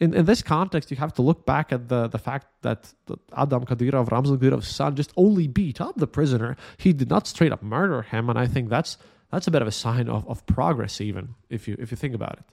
in, 0.00 0.14
in 0.14 0.24
this 0.24 0.42
context, 0.42 0.90
you 0.90 0.96
have 0.96 1.12
to 1.14 1.22
look 1.22 1.46
back 1.46 1.72
at 1.72 1.88
the, 1.88 2.08
the 2.08 2.18
fact 2.18 2.46
that 2.62 2.92
Adam 3.36 3.64
Kadyrov, 3.64 4.10
Ramzan 4.10 4.38
Kadyrov's 4.38 4.68
son, 4.68 4.96
just 4.96 5.12
only 5.16 5.46
beat 5.46 5.80
up 5.80 5.96
the 5.96 6.06
prisoner. 6.06 6.56
He 6.78 6.92
did 6.92 7.08
not 7.10 7.26
straight 7.26 7.52
up 7.52 7.62
murder 7.62 8.02
him, 8.02 8.28
and 8.28 8.38
I 8.38 8.46
think 8.46 8.68
that's 8.68 8.98
that's 9.30 9.46
a 9.46 9.50
bit 9.50 9.62
of 9.62 9.68
a 9.68 9.72
sign 9.72 10.08
of, 10.08 10.26
of 10.28 10.44
progress, 10.46 11.00
even 11.00 11.34
if 11.48 11.68
you 11.68 11.76
if 11.78 11.90
you 11.90 11.96
think 11.96 12.14
about 12.14 12.34
it. 12.34 12.44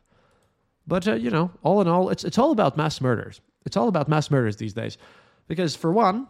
But 0.88 1.08
uh, 1.08 1.14
you 1.16 1.30
know, 1.30 1.52
all 1.64 1.82
in 1.82 1.88
all, 1.88 2.10
it's 2.10 2.24
it's 2.24 2.38
all 2.38 2.52
about 2.52 2.78
mass 2.78 3.02
murders. 3.02 3.42
It's 3.66 3.78
all 3.78 3.88
about 3.88 4.08
mass 4.08 4.32
murders 4.32 4.58
these 4.58 4.74
days, 4.74 4.98
because 5.48 5.76
for 5.76 5.92
one, 5.92 6.28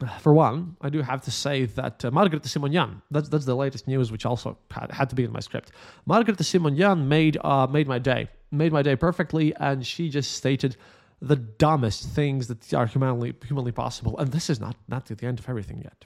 for 0.20 0.32
one, 0.32 0.76
I 0.80 0.88
do 0.88 1.02
have 1.02 1.22
to 1.22 1.30
say 1.30 1.66
that 1.66 2.04
uh, 2.04 2.10
Margarita 2.10 2.48
Simonyan, 2.48 3.02
that's 3.10 3.28
that's 3.28 3.44
the 3.44 3.56
latest 3.56 3.86
news, 3.86 4.12
which 4.12 4.26
also 4.26 4.58
had, 4.70 4.90
had 4.92 5.10
to 5.10 5.14
be 5.14 5.24
in 5.24 5.32
my 5.32 5.40
script. 5.40 5.72
Margaret 6.06 6.38
Simonyan 6.38 7.06
made 7.06 7.38
uh, 7.42 7.66
made 7.66 7.88
my 7.88 7.98
day, 7.98 8.28
made 8.50 8.72
my 8.72 8.82
day 8.82 8.96
perfectly, 8.96 9.54
and 9.56 9.86
she 9.86 10.08
just 10.08 10.32
stated 10.32 10.76
the 11.20 11.36
dumbest 11.36 12.08
things 12.10 12.46
that 12.48 12.72
are 12.74 12.86
humanly 12.86 13.34
humanly 13.44 13.72
possible. 13.72 14.18
And 14.18 14.32
this 14.32 14.50
is 14.50 14.60
not 14.60 14.76
not 14.88 15.06
the 15.06 15.26
end 15.26 15.38
of 15.38 15.48
everything 15.48 15.82
yet. 15.82 16.04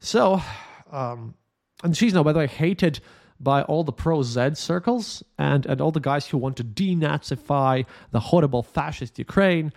So, 0.00 0.40
um, 0.90 1.34
and 1.84 1.96
she's 1.96 2.14
now, 2.14 2.22
by 2.22 2.32
the 2.32 2.38
way, 2.38 2.46
hated 2.46 3.00
by 3.38 3.62
all 3.62 3.84
the 3.84 3.92
pro 3.92 4.22
Z 4.22 4.54
circles 4.54 5.22
and, 5.38 5.64
and 5.66 5.80
all 5.80 5.90
the 5.90 6.00
guys 6.00 6.26
who 6.26 6.38
want 6.38 6.56
to 6.58 6.64
denazify 6.64 7.86
the 8.10 8.20
horrible 8.20 8.62
fascist 8.62 9.18
Ukraine. 9.18 9.72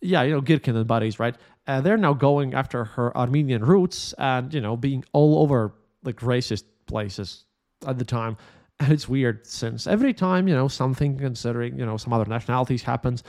Yeah, 0.00 0.22
you 0.22 0.32
know, 0.32 0.40
Girkin 0.40 0.76
and 0.76 0.86
buddies, 0.86 1.18
right? 1.18 1.34
And 1.66 1.84
they're 1.84 1.96
now 1.96 2.14
going 2.14 2.54
after 2.54 2.84
her 2.84 3.16
Armenian 3.16 3.64
roots 3.64 4.14
and, 4.18 4.52
you 4.54 4.60
know, 4.60 4.76
being 4.76 5.04
all 5.12 5.42
over 5.42 5.74
like 6.04 6.16
racist 6.20 6.64
places 6.86 7.44
at 7.86 7.98
the 7.98 8.04
time. 8.04 8.36
And 8.80 8.92
it's 8.92 9.08
weird 9.08 9.44
since 9.46 9.86
every 9.86 10.14
time, 10.14 10.46
you 10.46 10.54
know, 10.54 10.68
something 10.68 11.18
considering, 11.18 11.78
you 11.78 11.84
know, 11.84 11.96
some 11.96 12.12
other 12.12 12.24
nationalities 12.26 12.82
happens, 12.82 13.24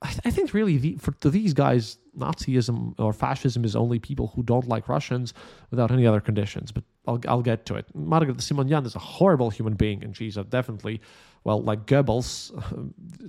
I, 0.00 0.14
I 0.26 0.30
think 0.30 0.52
really 0.54 0.76
the, 0.78 0.96
for 0.96 1.12
these 1.28 1.52
guys, 1.54 1.98
Nazism 2.16 2.94
or 2.98 3.12
fascism 3.12 3.64
is 3.64 3.74
only 3.74 3.98
people 3.98 4.28
who 4.28 4.42
don't 4.42 4.68
like 4.68 4.88
Russians 4.88 5.32
without 5.70 5.90
any 5.90 6.06
other 6.06 6.20
conditions. 6.20 6.72
But 6.72 6.84
I'll, 7.06 7.20
I'll 7.26 7.42
get 7.42 7.66
to 7.66 7.74
it. 7.76 7.86
Margaret 7.94 8.36
Simonyan 8.38 8.86
is 8.86 8.94
a 8.94 9.00
horrible 9.00 9.50
human 9.50 9.74
being, 9.74 10.04
and 10.04 10.16
she's 10.16 10.36
definitely, 10.50 11.00
well, 11.44 11.62
like 11.62 11.86
Goebbels, 11.86 12.52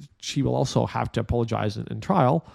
she 0.21 0.41
will 0.41 0.55
also 0.55 0.85
have 0.85 1.11
to 1.13 1.21
apologize 1.21 1.77
in, 1.77 1.87
in 1.89 2.01
trial. 2.01 2.45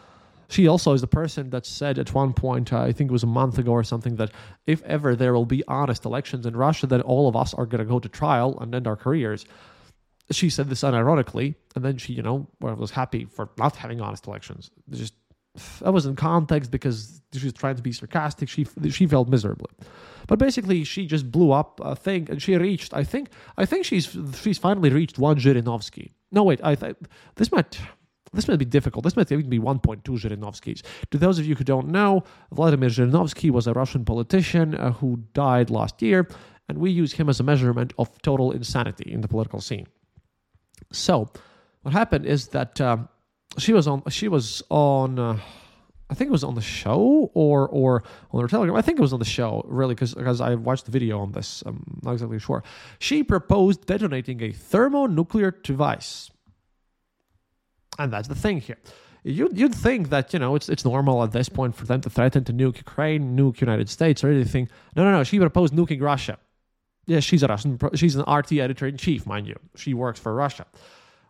She 0.49 0.67
also 0.67 0.95
is 0.95 1.03
the 1.03 1.07
person 1.07 1.51
that 1.51 1.67
said 1.67 1.99
at 1.99 2.15
one 2.15 2.33
point, 2.33 2.73
uh, 2.73 2.81
I 2.81 2.93
think 2.93 3.11
it 3.11 3.13
was 3.13 3.23
a 3.23 3.27
month 3.27 3.59
ago 3.59 3.73
or 3.73 3.85
something, 3.85 4.17
that 4.17 4.31
if 4.67 4.83
ever 4.85 5.15
there 5.15 5.35
will 5.35 5.45
be 5.45 5.63
honest 5.69 6.05
elections 6.07 6.47
in 6.47 6.57
Russia, 6.57 6.87
then 6.87 7.03
all 7.03 7.29
of 7.29 7.37
us 7.37 7.53
are 7.53 7.67
going 7.67 7.81
to 7.81 7.85
go 7.85 7.99
to 7.99 8.09
trial 8.09 8.59
and 8.59 8.75
end 8.75 8.87
our 8.87 8.97
careers 8.97 9.45
she 10.31 10.51
said 10.51 10.69
this 10.69 10.83
unironically, 10.83 11.55
and 11.75 11.85
then 11.85 11.97
she, 11.97 12.13
you 12.13 12.23
know, 12.23 12.49
was 12.61 12.91
happy 12.91 13.25
for 13.25 13.51
not 13.57 13.77
having 13.77 14.01
honest 14.01 14.27
elections. 14.27 14.71
Just 14.91 15.15
that 15.81 15.93
was 15.93 16.07
in 16.07 16.15
context 16.15 16.71
because 16.71 17.21
she 17.33 17.45
was 17.45 17.53
trying 17.55 17.77
to 17.77 17.83
be 17.83 17.93
sarcastic. 17.93 18.49
She 18.49 18.67
she 18.91 19.07
felt 19.07 19.29
miserably, 19.29 19.71
but 20.27 20.39
basically 20.39 20.85
she 20.85 21.07
just 21.07 21.31
blew 21.31 21.53
up 21.53 21.81
a 21.83 21.97
thing, 21.97 22.29
and 22.31 22.43
she 22.43 22.57
reached. 22.57 22.93
I 22.93 23.05
think 23.05 23.31
I 23.57 23.65
think 23.65 23.85
she's 23.85 24.17
she's 24.41 24.59
finally 24.59 24.91
reached 24.91 25.19
one 25.19 25.39
Zhirinovsky. 25.39 26.13
No, 26.31 26.43
wait, 26.43 26.61
I 26.63 26.75
th- 26.75 26.97
this 27.37 27.51
might. 27.51 27.79
This 28.33 28.49
might 28.49 28.59
be 28.59 28.65
difficult. 28.65 29.05
This 29.05 29.17
might 29.17 29.31
even 29.33 29.49
be 29.49 29.59
1.2 29.59 30.03
Zhirinovskys. 30.03 30.83
To 31.11 31.19
those 31.19 31.39
of 31.39 31.47
you 31.47 31.55
who 31.55 31.65
don't 31.65 31.89
know, 31.89 32.25
Vladimir 32.53 32.89
Zhirinovsky 32.89 33.51
was 33.51 33.67
a 33.67 33.73
Russian 33.73 34.05
politician 34.05 34.75
uh, 34.75 34.93
who 34.93 35.23
died 35.33 35.71
last 35.71 36.03
year, 36.03 36.29
and 36.69 36.79
we 36.79 36.91
use 36.91 37.15
him 37.15 37.29
as 37.29 37.41
a 37.41 37.43
measurement 37.43 37.93
of 37.99 38.21
total 38.23 38.53
insanity 38.53 39.11
in 39.11 39.23
the 39.23 39.29
political 39.29 39.61
scene. 39.61 39.87
So, 40.93 41.31
what 41.83 41.93
happened 41.93 42.27
is 42.27 42.49
that 42.49 42.81
um, 42.81 43.09
she 43.57 43.73
was 43.73 43.87
on. 43.87 44.03
She 44.11 44.29
was 44.29 44.63
on. 44.69 45.19
Uh, 45.19 45.39
I 46.11 46.15
think 46.15 46.29
it 46.29 46.33
was 46.33 46.45
on 46.45 46.55
the 46.55 46.63
show 46.63 47.31
or 47.35 47.69
or 47.69 48.03
on 48.33 48.41
her 48.41 48.49
telegram. 48.49 48.77
I 48.77 48.83
think 48.83 48.99
it 48.99 49.03
was 49.03 49.13
on 49.13 49.19
the 49.19 49.25
show, 49.25 49.65
really, 49.67 49.95
because 49.95 50.15
because 50.15 50.41
I 50.41 50.55
watched 50.55 50.87
the 50.87 50.91
video 50.91 51.21
on 51.21 51.33
this. 51.33 51.63
I'm 51.67 52.01
not 52.03 52.13
exactly 52.13 52.39
sure. 52.39 52.63
She 52.99 53.23
proposed 53.23 53.87
detonating 53.87 54.43
a 54.43 54.53
thermonuclear 54.53 55.51
device, 55.63 56.31
and 57.99 58.13
that's 58.13 58.29
the 58.29 58.35
thing 58.35 58.61
here. 58.61 58.79
You'd, 59.25 59.59
you'd 59.59 59.75
think 59.75 60.11
that 60.11 60.33
you 60.33 60.39
know 60.39 60.55
it's 60.55 60.69
it's 60.69 60.85
normal 60.85 61.23
at 61.23 61.33
this 61.33 61.49
point 61.49 61.75
for 61.75 61.85
them 61.85 62.01
to 62.03 62.11
threaten 62.11 62.45
to 62.45 62.53
nuke 62.53 62.79
Ukraine, 62.79 63.37
nuke 63.37 63.61
United 63.61 63.89
States, 63.89 64.23
or 64.23 64.31
anything. 64.31 64.69
No, 64.97 65.05
no, 65.05 65.11
no. 65.11 65.25
She 65.25 65.39
proposed 65.39 65.75
nuking 65.75 66.01
Russia. 66.01 66.39
Yeah, 67.07 67.21
she's 67.21 67.43
a 67.43 67.49
Russian. 67.49 67.79
She's 67.95 68.17
an 68.17 68.25
RT 68.31 68.53
editor 68.53 68.87
in 68.87 68.97
chief, 68.97 69.27
mind 69.27 69.47
you. 69.47 69.57
She 69.75 69.93
works 69.95 70.21
for 70.21 70.35
Russia. 70.35 70.67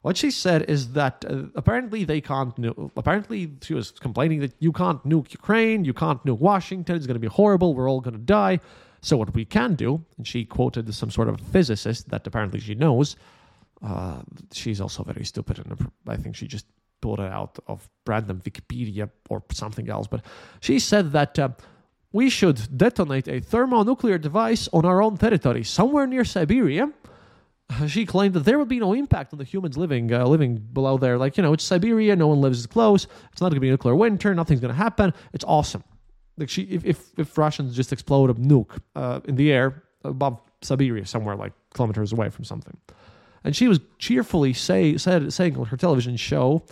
What 0.02 0.16
she 0.16 0.30
said 0.30 0.62
is 0.68 0.92
that 0.92 1.24
uh, 1.28 1.44
apparently 1.54 2.04
they 2.04 2.20
can't. 2.20 2.56
Nu- 2.58 2.90
apparently, 2.96 3.52
she 3.62 3.74
was 3.74 3.90
complaining 3.90 4.40
that 4.40 4.52
you 4.58 4.72
can't 4.72 5.02
nuke 5.04 5.32
Ukraine, 5.32 5.84
you 5.84 5.94
can't 5.94 6.22
nuke 6.24 6.38
Washington. 6.38 6.96
It's 6.96 7.06
going 7.06 7.14
to 7.14 7.20
be 7.20 7.26
horrible. 7.26 7.74
We're 7.74 7.90
all 7.90 8.00
going 8.00 8.14
to 8.14 8.20
die. 8.20 8.60
So 9.00 9.16
what 9.16 9.32
we 9.34 9.44
can 9.44 9.74
do, 9.74 10.04
and 10.16 10.26
she 10.26 10.44
quoted 10.44 10.92
some 10.92 11.10
sort 11.10 11.28
of 11.28 11.40
physicist 11.40 12.10
that 12.10 12.26
apparently 12.26 12.60
she 12.60 12.74
knows. 12.74 13.16
Uh, 13.82 14.22
she's 14.52 14.80
also 14.80 15.02
very 15.04 15.24
stupid, 15.24 15.58
and 15.58 15.90
I 16.06 16.16
think 16.16 16.36
she 16.36 16.46
just 16.46 16.66
pulled 17.00 17.20
it 17.20 17.30
out 17.30 17.58
of 17.68 17.88
random 18.06 18.40
Wikipedia 18.40 19.08
or 19.28 19.42
something 19.52 19.88
else. 19.88 20.06
But 20.06 20.24
she 20.60 20.78
said 20.78 21.12
that. 21.12 21.38
Uh, 21.38 21.50
we 22.12 22.30
should 22.30 22.76
detonate 22.76 23.28
a 23.28 23.40
thermonuclear 23.40 24.18
device 24.18 24.68
on 24.72 24.84
our 24.84 25.02
own 25.02 25.18
territory, 25.18 25.64
somewhere 25.64 26.06
near 26.06 26.24
Siberia. 26.24 26.90
She 27.86 28.06
claimed 28.06 28.32
that 28.32 28.44
there 28.44 28.58
would 28.58 28.68
be 28.68 28.80
no 28.80 28.94
impact 28.94 29.34
on 29.34 29.38
the 29.38 29.44
humans 29.44 29.76
living 29.76 30.10
uh, 30.10 30.24
living 30.26 30.56
below 30.56 30.96
there. 30.96 31.18
Like 31.18 31.36
you 31.36 31.42
know, 31.42 31.52
it's 31.52 31.64
Siberia. 31.64 32.16
No 32.16 32.28
one 32.28 32.40
lives 32.40 32.66
close. 32.66 33.06
It's 33.30 33.42
not 33.42 33.48
going 33.50 33.56
to 33.56 33.60
be 33.60 33.68
a 33.68 33.72
nuclear 33.72 33.94
winter. 33.94 34.34
Nothing's 34.34 34.60
going 34.60 34.72
to 34.72 34.82
happen. 34.82 35.12
It's 35.34 35.44
awesome. 35.44 35.84
Like 36.38 36.48
she, 36.48 36.62
if 36.62 36.84
if, 36.86 36.98
if 37.18 37.36
Russians 37.36 37.76
just 37.76 37.92
explode 37.92 38.30
a 38.30 38.34
nuke 38.34 38.80
uh, 38.96 39.20
in 39.24 39.36
the 39.36 39.52
air 39.52 39.82
above 40.02 40.40
Siberia, 40.62 41.04
somewhere 41.04 41.36
like 41.36 41.52
kilometers 41.74 42.10
away 42.12 42.30
from 42.30 42.44
something, 42.44 42.76
and 43.44 43.54
she 43.54 43.68
was 43.68 43.80
cheerfully 43.98 44.52
say 44.52 44.96
said 44.96 45.32
saying 45.32 45.56
on 45.56 45.66
her 45.66 45.76
television 45.76 46.16
show 46.16 46.62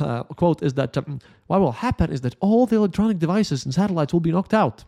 uh, 0.00 0.22
quote 0.24 0.62
is 0.62 0.74
that 0.74 0.96
um, 0.96 1.20
what 1.46 1.60
will 1.60 1.72
happen 1.72 2.12
is 2.12 2.20
that 2.20 2.36
all 2.40 2.66
the 2.66 2.76
electronic 2.76 3.18
devices 3.18 3.64
and 3.64 3.74
satellites 3.74 4.12
will 4.12 4.20
be 4.20 4.30
knocked 4.30 4.54
out. 4.54 4.84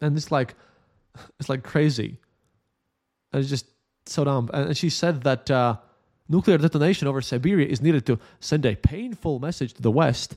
And 0.00 0.16
it's 0.16 0.30
like, 0.30 0.54
it's 1.40 1.48
like 1.48 1.62
crazy. 1.62 2.18
And 3.32 3.40
it's 3.40 3.50
just 3.50 3.66
so 4.06 4.24
dumb. 4.24 4.50
And 4.52 4.76
she 4.76 4.90
said 4.90 5.22
that 5.22 5.50
uh, 5.50 5.76
nuclear 6.28 6.58
detonation 6.58 7.08
over 7.08 7.22
Siberia 7.22 7.66
is 7.66 7.80
needed 7.80 8.04
to 8.06 8.18
send 8.40 8.66
a 8.66 8.74
painful 8.74 9.38
message 9.38 9.74
to 9.74 9.82
the 9.82 9.90
West 9.90 10.36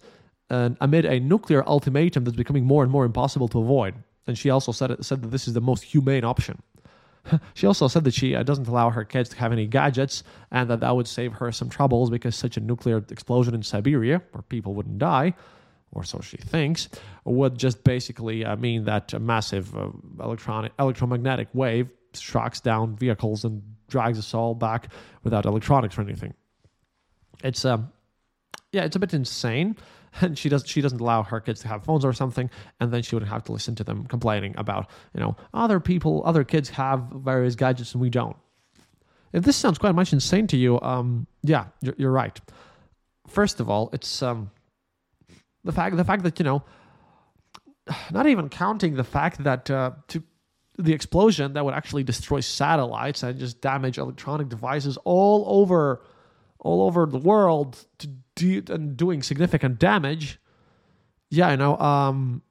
and 0.49 0.77
amid 0.79 1.05
a 1.05 1.19
nuclear 1.19 1.67
ultimatum 1.67 2.23
that's 2.23 2.37
becoming 2.37 2.65
more 2.65 2.83
and 2.83 2.91
more 2.91 3.05
impossible 3.05 3.47
to 3.47 3.59
avoid. 3.59 3.95
And 4.27 4.37
she 4.37 4.51
also 4.51 4.71
said, 4.71 5.03
said 5.03 5.23
that 5.23 5.31
this 5.31 5.47
is 5.47 5.55
the 5.55 5.61
most 5.61 5.83
humane 5.83 6.23
option. 6.23 6.61
she 7.53 7.67
also 7.67 7.87
said 7.87 8.03
that 8.03 8.13
she 8.13 8.35
uh, 8.35 8.43
doesn't 8.43 8.67
allow 8.67 8.89
her 8.89 9.03
kids 9.03 9.29
to 9.29 9.37
have 9.37 9.51
any 9.51 9.67
gadgets 9.67 10.23
and 10.51 10.69
that 10.69 10.79
that 10.79 10.95
would 10.95 11.07
save 11.07 11.33
her 11.33 11.51
some 11.51 11.69
troubles 11.69 12.09
because 12.09 12.35
such 12.35 12.57
a 12.57 12.59
nuclear 12.59 13.03
explosion 13.09 13.53
in 13.53 13.63
Siberia, 13.63 14.21
where 14.31 14.41
people 14.43 14.73
wouldn't 14.73 14.97
die, 14.97 15.33
or 15.91 16.03
so 16.03 16.19
she 16.21 16.37
thinks, 16.37 16.89
would 17.23 17.57
just 17.57 17.83
basically 17.83 18.45
uh, 18.45 18.55
mean 18.55 18.85
that 18.85 19.13
a 19.13 19.19
massive 19.19 19.75
uh, 19.75 19.89
electronic 20.19 20.71
electromagnetic 20.79 21.47
wave 21.53 21.89
shocks 22.13 22.61
down 22.61 22.95
vehicles 22.95 23.43
and 23.43 23.61
drags 23.87 24.17
us 24.17 24.33
all 24.33 24.53
back 24.53 24.91
without 25.23 25.45
electronics 25.45 25.97
or 25.97 26.01
anything. 26.01 26.33
It's 27.43 27.65
um, 27.65 27.91
yeah, 28.71 28.83
it's 28.83 28.95
a 28.95 28.99
bit 28.99 29.13
insane 29.13 29.75
and 30.21 30.37
she 30.39 30.49
does 30.49 30.63
she 30.65 30.81
doesn't 30.81 30.99
allow 31.01 31.23
her 31.23 31.39
kids 31.39 31.61
to 31.61 31.67
have 31.67 31.83
phones 31.83 32.05
or 32.05 32.13
something 32.13 32.49
and 32.79 32.91
then 32.91 33.01
she 33.01 33.15
wouldn't 33.15 33.31
have 33.31 33.43
to 33.43 33.51
listen 33.51 33.75
to 33.75 33.83
them 33.83 34.05
complaining 34.05 34.53
about 34.57 34.89
you 35.13 35.19
know 35.19 35.35
other 35.53 35.79
people 35.79 36.21
other 36.25 36.43
kids 36.43 36.69
have 36.69 37.01
various 37.13 37.55
gadgets 37.55 37.93
and 37.93 38.01
we 38.01 38.09
don't. 38.09 38.35
If 39.33 39.43
this 39.43 39.57
sounds 39.57 39.77
quite 39.77 39.95
much 39.95 40.13
insane 40.13 40.47
to 40.47 40.57
you 40.57 40.79
um 40.81 41.27
yeah 41.43 41.65
you're, 41.81 41.95
you're 41.97 42.11
right. 42.11 42.39
First 43.27 43.59
of 43.59 43.69
all 43.69 43.89
it's 43.93 44.21
um 44.21 44.51
the 45.63 45.71
fact 45.71 45.97
the 45.97 46.03
fact 46.03 46.23
that 46.23 46.39
you 46.39 46.45
know 46.45 46.63
not 48.11 48.27
even 48.27 48.49
counting 48.49 48.95
the 48.95 49.03
fact 49.03 49.43
that 49.43 49.69
uh, 49.69 49.91
to 50.07 50.23
the 50.77 50.93
explosion 50.93 51.53
that 51.53 51.63
would 51.63 51.73
actually 51.73 52.03
destroy 52.03 52.39
satellites 52.41 53.23
and 53.23 53.39
just 53.39 53.61
damage 53.61 53.97
electronic 53.97 54.49
devices 54.49 54.97
all 55.05 55.45
over 55.47 56.01
all 56.65 56.81
over 56.81 57.05
the 57.05 57.19
world 57.19 57.85
to 57.99 58.07
do, 58.35 58.63
and 58.69 58.97
doing 58.97 59.21
significant 59.21 59.77
damage, 59.77 60.39
yeah, 61.29 61.51
you 61.51 61.57
know, 61.57 61.77
um, 61.77 62.41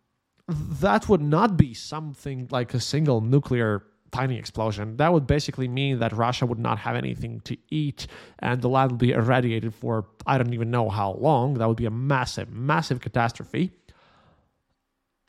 that 0.48 1.08
would 1.08 1.20
not 1.20 1.56
be 1.56 1.74
something 1.74 2.46
like 2.50 2.72
a 2.74 2.80
single 2.80 3.20
nuclear 3.20 3.82
tiny 4.12 4.38
explosion. 4.38 4.96
That 4.98 5.12
would 5.12 5.26
basically 5.26 5.66
mean 5.66 5.98
that 5.98 6.12
Russia 6.12 6.46
would 6.46 6.60
not 6.60 6.78
have 6.78 6.94
anything 6.94 7.40
to 7.40 7.56
eat 7.70 8.06
and 8.38 8.62
the 8.62 8.68
land 8.68 8.92
would 8.92 9.00
be 9.00 9.10
irradiated 9.10 9.74
for 9.74 10.06
I 10.24 10.38
don't 10.38 10.54
even 10.54 10.70
know 10.70 10.88
how 10.88 11.14
long. 11.14 11.54
That 11.54 11.66
would 11.66 11.76
be 11.76 11.86
a 11.86 11.90
massive, 11.90 12.52
massive 12.52 13.00
catastrophe. 13.00 13.72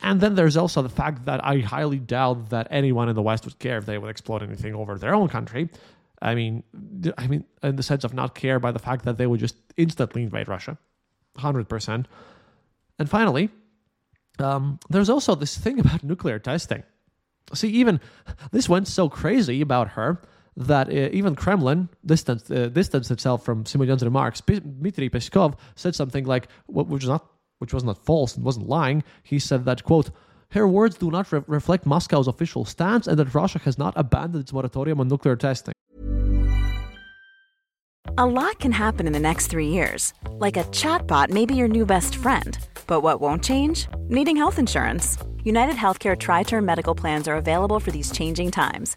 And 0.00 0.20
then 0.20 0.34
there's 0.36 0.56
also 0.56 0.82
the 0.82 0.88
fact 0.88 1.24
that 1.24 1.44
I 1.44 1.58
highly 1.58 1.98
doubt 1.98 2.50
that 2.50 2.68
anyone 2.70 3.08
in 3.08 3.16
the 3.16 3.22
West 3.22 3.44
would 3.46 3.58
care 3.58 3.78
if 3.78 3.86
they 3.86 3.98
would 3.98 4.10
explode 4.10 4.42
anything 4.42 4.74
over 4.74 4.96
their 4.96 5.14
own 5.14 5.28
country. 5.28 5.70
I 6.22 6.34
mean, 6.34 6.62
I 7.18 7.26
mean, 7.26 7.44
in 7.62 7.76
the 7.76 7.82
sense 7.82 8.04
of 8.04 8.14
not 8.14 8.34
care 8.34 8.58
by 8.58 8.72
the 8.72 8.78
fact 8.78 9.04
that 9.04 9.18
they 9.18 9.26
would 9.26 9.40
just 9.40 9.56
instantly 9.76 10.22
invade 10.22 10.48
Russia, 10.48 10.78
hundred 11.36 11.68
percent. 11.68 12.08
And 12.98 13.08
finally, 13.08 13.50
um, 14.38 14.78
there's 14.88 15.10
also 15.10 15.34
this 15.34 15.56
thing 15.56 15.78
about 15.84 16.02
nuclear 16.02 16.38
testing. 16.38 16.82
See, 17.54 17.68
even 17.68 18.00
this 18.50 18.68
went 18.68 18.88
so 18.88 19.08
crazy 19.08 19.60
about 19.60 19.90
her 19.90 20.20
that 20.56 20.88
uh, 20.88 21.10
even 21.12 21.34
Kremlin 21.34 21.88
distanced, 22.04 22.50
uh, 22.50 22.68
distanced 22.68 23.10
itself 23.10 23.44
from 23.44 23.64
Simonyan's 23.64 24.02
remarks. 24.02 24.40
P- 24.40 24.60
Dmitry 24.60 25.10
Peskov 25.10 25.58
said 25.74 25.94
something 25.94 26.24
like, 26.24 26.48
which 26.66 27.02
was 27.02 27.08
not, 27.08 27.26
which 27.58 27.74
was 27.74 27.84
not 27.84 28.04
false 28.04 28.36
and 28.36 28.44
wasn't 28.44 28.68
lying. 28.68 29.04
He 29.22 29.38
said 29.38 29.64
that 29.66 29.84
quote. 29.84 30.10
Her 30.56 30.66
words 30.66 30.96
do 30.96 31.10
not 31.10 31.30
re- 31.32 31.42
reflect 31.46 31.84
Moscow's 31.84 32.26
official 32.26 32.64
stance 32.64 33.06
and 33.06 33.18
that 33.18 33.34
Russia 33.34 33.58
has 33.58 33.76
not 33.76 33.92
abandoned 33.94 34.44
its 34.44 34.54
moratorium 34.54 35.00
on 35.00 35.08
nuclear 35.08 35.36
testing. 35.36 35.74
A 38.16 38.24
lot 38.24 38.58
can 38.58 38.72
happen 38.72 39.06
in 39.06 39.12
the 39.12 39.20
next 39.20 39.48
three 39.48 39.68
years. 39.68 40.14
Like 40.30 40.56
a 40.56 40.64
chatbot 40.64 41.28
may 41.28 41.44
be 41.44 41.54
your 41.54 41.68
new 41.68 41.84
best 41.84 42.16
friend. 42.16 42.58
But 42.86 43.02
what 43.02 43.20
won't 43.20 43.44
change? 43.44 43.86
Needing 44.08 44.38
health 44.38 44.58
insurance. 44.58 45.18
United 45.44 45.76
Healthcare 45.76 46.18
Tri 46.18 46.42
Term 46.44 46.64
Medical 46.64 46.94
Plans 46.94 47.28
are 47.28 47.36
available 47.36 47.78
for 47.78 47.90
these 47.90 48.10
changing 48.10 48.50
times. 48.50 48.96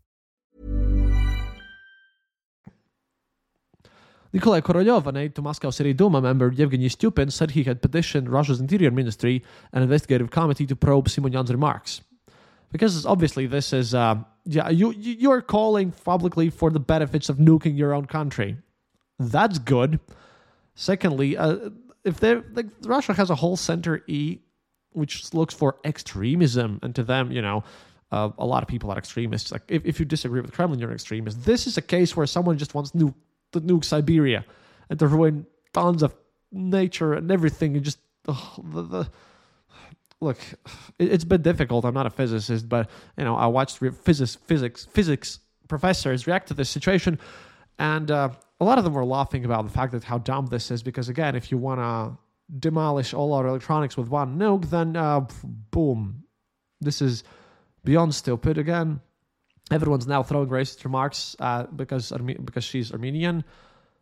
Nikolai 4.33 4.61
Korolev, 4.61 5.07
an 5.07 5.17
aide 5.17 5.35
to 5.35 5.41
Moscow 5.41 5.71
City 5.71 5.93
Duma 5.93 6.21
member 6.21 6.51
Yevgeny 6.51 6.87
Stupin, 6.87 7.29
said 7.29 7.51
he 7.51 7.63
had 7.63 7.81
petitioned 7.81 8.29
Russia's 8.29 8.61
Interior 8.61 8.91
Ministry 8.91 9.43
and 9.73 9.83
investigative 9.83 10.31
committee 10.31 10.65
to 10.67 10.75
probe 10.75 11.09
Simonyan's 11.09 11.51
remarks. 11.51 12.01
Because 12.71 13.05
obviously 13.05 13.45
this 13.45 13.73
is, 13.73 13.93
uh, 13.93 14.15
yeah, 14.45 14.69
you, 14.69 14.91
you're 14.91 15.41
calling 15.41 15.91
publicly 15.91 16.49
for 16.49 16.69
the 16.69 16.79
benefits 16.79 17.27
of 17.27 17.37
nuking 17.37 17.77
your 17.77 17.93
own 17.93 18.05
country. 18.05 18.55
That's 19.19 19.59
good. 19.59 19.99
Secondly, 20.75 21.35
uh, 21.35 21.69
if 22.05 22.21
there, 22.21 22.43
like, 22.53 22.67
Russia 22.83 23.13
has 23.13 23.29
a 23.29 23.35
whole 23.35 23.57
center 23.57 24.01
E, 24.07 24.39
which 24.93 25.33
looks 25.33 25.53
for 25.53 25.77
extremism, 25.83 26.79
and 26.81 26.95
to 26.95 27.03
them, 27.03 27.31
you 27.31 27.41
know, 27.41 27.63
uh, 28.11 28.29
a 28.37 28.45
lot 28.45 28.63
of 28.63 28.69
people 28.69 28.89
are 28.91 28.97
extremists. 28.97 29.51
Like, 29.51 29.63
if, 29.67 29.85
if 29.85 29.99
you 29.99 30.05
disagree 30.05 30.39
with 30.39 30.53
Kremlin, 30.53 30.79
you're 30.79 30.89
an 30.89 30.95
extremist. 30.95 31.43
This 31.43 31.67
is 31.67 31.77
a 31.77 31.81
case 31.81 32.15
where 32.15 32.25
someone 32.25 32.57
just 32.57 32.73
wants 32.73 32.91
nuke 32.91 33.13
to 33.51 33.61
nuke 33.61 33.85
Siberia 33.85 34.45
and 34.89 34.99
to 34.99 35.07
ruin 35.07 35.45
tons 35.73 36.03
of 36.03 36.15
nature 36.51 37.13
and 37.13 37.31
everything. 37.31 37.75
And 37.75 37.85
just 37.85 37.99
the, 38.23 38.33
the 38.63 39.09
look, 40.19 40.37
it, 40.99 41.11
it's 41.11 41.23
been 41.23 41.41
difficult. 41.41 41.85
I'm 41.85 41.93
not 41.93 42.05
a 42.05 42.11
physicist, 42.11 42.69
but 42.69 42.89
you 43.17 43.23
know, 43.23 43.35
I 43.35 43.47
watched 43.47 43.81
re- 43.81 43.91
physics 43.91 44.35
physics 44.35 44.85
physics 44.85 45.39
professors 45.67 46.27
react 46.27 46.47
to 46.49 46.53
this 46.53 46.69
situation, 46.69 47.19
and 47.79 48.11
uh, 48.11 48.29
a 48.59 48.65
lot 48.65 48.77
of 48.77 48.83
them 48.83 48.93
were 48.93 49.05
laughing 49.05 49.45
about 49.45 49.63
the 49.65 49.71
fact 49.71 49.91
that 49.93 50.03
how 50.03 50.17
dumb 50.17 50.47
this 50.47 50.71
is. 50.71 50.83
Because 50.83 51.09
again, 51.09 51.35
if 51.35 51.51
you 51.51 51.57
want 51.57 51.79
to 51.79 52.17
demolish 52.59 53.13
all 53.13 53.33
our 53.33 53.47
electronics 53.47 53.97
with 53.97 54.09
one 54.09 54.37
nuke, 54.37 54.69
then 54.69 54.95
uh, 54.95 55.25
boom, 55.71 56.23
this 56.79 57.01
is 57.01 57.23
beyond 57.83 58.13
stupid. 58.13 58.57
Again, 58.57 59.01
everyone's 59.71 60.07
now 60.07 60.23
throwing 60.23 60.49
racist 60.49 60.83
remarks 60.83 61.35
uh, 61.39 61.63
because 61.75 62.11
because 62.43 62.63
she's 62.63 62.91
Armenian, 62.91 63.43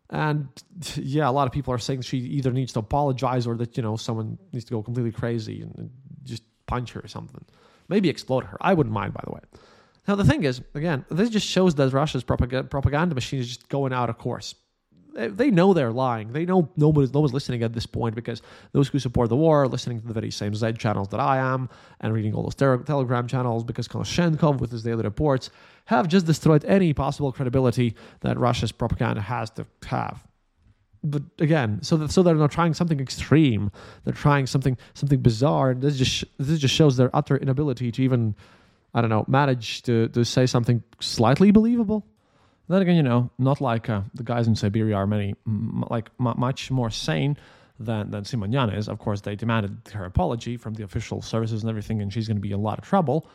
and 0.09 0.47
yeah, 0.95 1.29
a 1.29 1.31
lot 1.31 1.47
of 1.47 1.53
people 1.53 1.73
are 1.73 1.77
saying 1.77 2.01
she 2.01 2.17
either 2.17 2.51
needs 2.51 2.73
to 2.73 2.79
apologize 2.79 3.47
or 3.47 3.55
that 3.57 3.77
you 3.77 3.83
know 3.83 3.95
someone 3.95 4.37
needs 4.51 4.65
to 4.65 4.71
go 4.71 4.81
completely 4.81 5.11
crazy 5.11 5.61
and, 5.61 5.75
and 5.77 5.89
just 6.23 6.43
punch 6.65 6.93
her 6.93 7.01
or 7.01 7.07
something, 7.07 7.43
maybe 7.87 8.09
explode 8.09 8.43
her. 8.43 8.57
I 8.61 8.73
wouldn't 8.73 8.93
mind, 8.93 9.13
by 9.13 9.21
the 9.25 9.31
way. 9.31 9.41
Now 10.07 10.15
the 10.15 10.25
thing 10.25 10.43
is, 10.43 10.61
again, 10.73 11.05
this 11.09 11.29
just 11.29 11.45
shows 11.45 11.75
that 11.75 11.93
Russia's 11.93 12.23
propaganda, 12.23 12.67
propaganda 12.67 13.13
machine 13.13 13.39
is 13.39 13.47
just 13.47 13.69
going 13.69 13.93
out 13.93 14.09
of 14.09 14.17
course 14.17 14.55
they 15.13 15.51
know 15.51 15.73
they're 15.73 15.91
lying. 15.91 16.31
They 16.33 16.45
know 16.45 16.69
nobody's, 16.75 17.13
no 17.13 17.21
one's 17.21 17.33
listening 17.33 17.63
at 17.63 17.73
this 17.73 17.85
point 17.85 18.15
because 18.15 18.41
those 18.71 18.87
who 18.87 18.99
support 18.99 19.29
the 19.29 19.35
war 19.35 19.63
are 19.63 19.67
listening 19.67 19.99
to 20.01 20.07
the 20.07 20.13
very 20.13 20.31
same 20.31 20.53
Z 20.55 20.73
channels 20.73 21.09
that 21.09 21.19
I 21.19 21.37
am 21.37 21.69
and 21.99 22.13
reading 22.13 22.33
all 22.33 22.43
those 22.43 22.55
ter- 22.55 22.77
Telegram 22.83 23.27
channels 23.27 23.63
because 23.63 23.87
Konashenkov 23.87 24.59
with 24.59 24.71
his 24.71 24.83
daily 24.83 25.03
reports 25.03 25.49
have 25.85 26.07
just 26.07 26.25
destroyed 26.25 26.63
any 26.65 26.93
possible 26.93 27.31
credibility 27.31 27.95
that 28.21 28.37
Russia's 28.37 28.71
propaganda 28.71 29.21
has 29.21 29.49
to 29.51 29.65
have. 29.87 30.25
But 31.03 31.23
again, 31.39 31.81
so 31.81 31.97
that, 31.97 32.11
so 32.11 32.23
they're 32.23 32.35
not 32.35 32.51
trying 32.51 32.73
something 32.73 32.99
extreme. 32.99 33.71
They're 34.03 34.13
trying 34.13 34.47
something 34.47 34.77
something 34.93 35.21
bizarre. 35.21 35.73
This 35.73 35.97
just 35.97 36.25
this 36.37 36.59
just 36.59 36.75
shows 36.75 36.97
their 36.97 37.09
utter 37.15 37.37
inability 37.37 37.91
to 37.93 38.03
even 38.03 38.35
I 38.93 39.01
don't 39.01 39.09
know 39.09 39.23
manage 39.27 39.81
to 39.83 40.09
to 40.09 40.25
say 40.25 40.45
something 40.45 40.83
slightly 40.99 41.51
believable. 41.51 42.05
Then 42.69 42.83
again, 42.83 42.95
you 42.95 43.03
know, 43.03 43.31
not 43.39 43.61
like 43.61 43.89
uh, 43.89 44.01
the 44.13 44.23
guys 44.23 44.47
in 44.47 44.55
Siberia 44.55 44.95
are 44.95 45.07
many, 45.07 45.33
m- 45.47 45.83
like 45.89 46.09
m- 46.19 46.35
much 46.37 46.69
more 46.69 46.91
sane 46.91 47.35
than 47.79 48.11
than 48.11 48.23
Simonyan 48.23 48.77
is. 48.77 48.87
Of 48.87 48.99
course, 48.99 49.21
they 49.21 49.35
demanded 49.35 49.81
her 49.93 50.05
apology 50.05 50.55
from 50.55 50.75
the 50.75 50.83
official 50.83 51.21
services 51.21 51.63
and 51.63 51.69
everything, 51.69 52.01
and 52.01 52.13
she's 52.13 52.27
going 52.27 52.37
to 52.37 52.41
be 52.41 52.51
in 52.51 52.59
a 52.59 52.61
lot 52.61 52.77
of 52.77 52.85
trouble. 52.85 53.27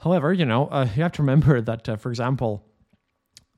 However, 0.00 0.32
you 0.32 0.44
know, 0.44 0.66
uh, 0.66 0.86
you 0.94 1.02
have 1.02 1.12
to 1.12 1.22
remember 1.22 1.60
that, 1.70 1.88
uh, 1.88 1.96
for 1.96 2.10
example, 2.10 2.62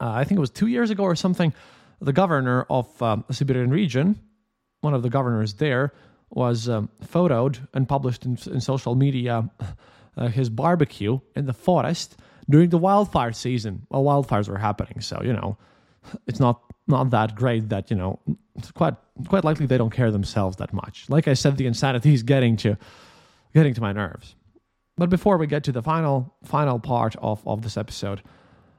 uh, 0.01 0.11
I 0.11 0.25
think 0.25 0.39
it 0.39 0.41
was 0.41 0.51
two 0.51 0.69
years 0.69 0.91
ago 0.91 1.03
or 1.03 1.17
something, 1.17 1.53
the 2.01 2.12
governor 2.12 2.67
of 2.71 2.97
the 2.99 3.25
Siberian 3.33 3.71
region, 3.71 4.21
one 4.81 4.95
of 4.95 5.03
the 5.03 5.11
governors 5.11 5.55
there, 5.55 5.93
was 6.31 6.69
um, 6.69 6.89
photoed 7.05 7.67
and 7.73 7.89
published 7.89 8.27
in, 8.27 8.39
in 8.47 8.61
social 8.61 8.95
media 8.95 9.49
uh, 10.17 10.29
his 10.29 10.51
barbecue 10.51 11.19
in 11.35 11.47
the 11.47 11.53
forest 11.53 12.17
during 12.48 12.70
the 12.70 12.78
wildfire 12.78 13.32
season. 13.32 13.87
Well, 13.90 14.04
wildfires 14.04 14.48
were 14.48 14.59
happening, 14.59 15.00
so 15.00 15.20
you 15.22 15.32
know, 15.32 15.56
it's 16.26 16.40
not 16.40 16.62
not 16.87 17.11
that 17.11 17.35
great 17.35 17.68
that 17.68 17.90
you 17.90 17.96
know, 17.96 18.18
it's 18.56 18.70
quite 18.70 18.94
quite 19.28 19.44
likely 19.44 19.66
they 19.66 19.78
don't 19.78 19.92
care 19.92 20.11
themselves 20.11 20.56
that 20.56 20.72
much. 20.72 21.06
Like 21.09 21.28
I 21.28 21.35
said, 21.35 21.56
the 21.56 21.66
insanity 21.66 22.14
is 22.14 22.22
getting 22.22 22.56
to 22.59 22.76
getting 23.54 23.74
to 23.74 23.80
my 23.80 23.92
nerves. 23.92 24.35
But 24.96 25.11
before 25.11 25.37
we 25.37 25.46
get 25.46 25.64
to 25.64 25.72
the 25.72 25.82
final 25.82 26.35
final 26.44 26.78
part 26.78 27.16
of 27.16 27.46
of 27.46 27.62
this 27.62 27.76
episode. 27.76 28.22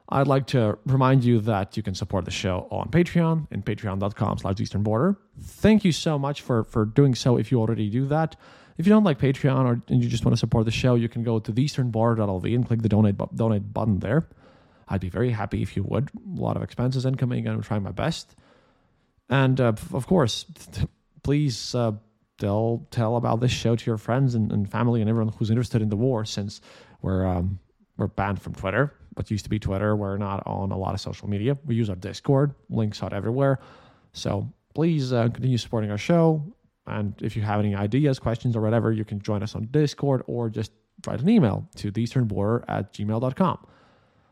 I'd 0.10 0.27
like 0.27 0.47
to 0.47 0.77
remind 0.86 1.25
you 1.25 1.41
that 1.41 1.75
you 1.75 1.84
can 1.84 1.93
support 1.93 2.23
the 2.23 2.32
show 2.32 2.67
on 2.71 2.89
Patreon 2.89 3.47
and 3.51 3.65
patreon.com 3.65 4.38
slash 4.38 4.60
eastern 4.60 4.82
border. 4.82 5.17
Thank 5.38 5.84
you 5.84 5.91
so 5.91 6.17
much 6.17 6.41
for, 6.41 6.63
for 6.63 6.86
doing 6.86 7.13
so 7.13 7.38
if 7.38 7.51
you 7.51 7.60
already 7.60 7.89
do 7.89 8.06
that. 8.08 8.38
If 8.78 8.86
you 8.86 8.92
don't 8.92 9.04
like 9.04 9.20
Patreon 9.20 9.66
or 9.66 9.82
and 9.88 10.04
you 10.04 10.10
just 10.10 10.24
want 10.24 10.34
to 10.34 10.40
support 10.40 10.66
the 10.66 10.72
show, 10.72 10.96
you 10.96 11.10
can 11.10 11.24
go 11.24 11.40
to 11.40 11.52
theeasternborder.lv 11.52 12.56
and 12.56 12.66
click 12.66 12.82
the 12.82 12.90
donate 12.90 13.18
bu- 13.18 13.30
donate 13.36 13.74
button 13.74 14.00
there. 14.00 14.28
I'd 14.88 15.02
be 15.02 15.10
very 15.10 15.32
happy 15.32 15.62
if 15.62 15.76
you 15.76 15.84
would. 15.84 16.10
A 16.38 16.42
lot 16.42 16.56
of 16.56 16.63
expenses 16.63 17.06
incoming, 17.06 17.46
and 17.48 17.56
I'm 17.56 17.63
trying 17.63 17.84
my 17.84 17.92
best. 17.92 18.36
And 19.30 19.60
uh, 19.60 19.74
of 19.94 20.08
course, 20.08 20.46
please 21.24 21.74
uh, 21.76 21.94
tell 22.38 22.88
tell 22.92 23.16
about 23.16 23.40
this 23.40 23.52
show 23.52 23.76
to 23.76 23.86
your 23.86 23.98
friends 23.98 24.36
and, 24.36 24.52
and, 24.52 24.70
family 24.70 25.02
and 25.02 25.10
everyone 25.10 25.34
who's 25.34 25.50
interested 25.50 25.82
in 25.82 25.90
the 25.90 25.98
war, 25.98 26.24
since 26.24 26.62
we're 27.02 27.26
um, 27.26 27.60
we're 27.98 28.08
banned 28.08 28.42
from 28.42 28.54
Twitter. 28.54 28.94
What 29.16 29.32
used 29.32 29.46
to 29.46 29.50
be 29.50 29.58
Twitter, 29.58 29.96
we're 29.96 30.18
not 30.18 30.46
on 30.46 30.72
a 30.72 30.78
lot 30.78 30.94
of 30.94 31.02
social 31.02 31.28
media. 31.28 31.58
We 31.66 31.74
use 31.74 31.90
our 31.90 31.96
Discord, 31.96 32.54
links 32.70 33.02
out 33.02 33.13
everywhere. 33.13 33.60
So 34.13 34.54
please 34.76 35.12
uh, 35.12 35.30
continue 35.30 35.58
supporting 35.58 35.90
our 35.90 35.98
show 35.98 36.44
And 36.88 37.13
if 37.21 37.36
you 37.36 37.41
have 37.41 37.60
any 37.60 37.76
ideas, 37.76 38.19
questions, 38.19 38.56
or 38.56 38.62
whatever, 38.62 38.91
you 38.91 39.06
can 39.06 39.21
join 39.21 39.43
us 39.43 39.56
on 39.56 39.67
Discord 39.71 40.23
or 40.28 40.50
just 40.50 40.71
write 41.06 41.19
an 41.19 41.30
email 41.30 41.67
to 41.76 41.91
theeasternborder 41.91 42.63
at 42.67 42.93
gmail.com. 42.93 43.67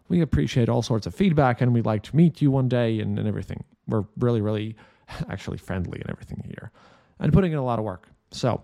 We 0.08 0.22
appreciate 0.22 0.70
all 0.70 0.82
sorts 0.82 1.06
of 1.06 1.16
feedback 1.16 1.62
and 1.62 1.74
we'd 1.74 1.86
like 1.86 2.04
to 2.04 2.16
meet 2.16 2.42
you 2.42 2.52
one 2.52 2.68
day 2.68 3.00
and, 3.00 3.18
and 3.20 3.28
everything. 3.28 3.64
We're 3.88 4.06
really, 4.18 4.42
really 4.42 4.76
actually 5.30 5.58
friendly 5.58 6.00
and 6.00 6.10
everything 6.10 6.44
here 6.46 6.72
and 7.20 7.34
putting 7.34 7.52
in 7.52 7.58
a 7.58 7.64
lot 7.64 7.80
of 7.80 7.86
work. 7.86 8.08
So 8.32 8.64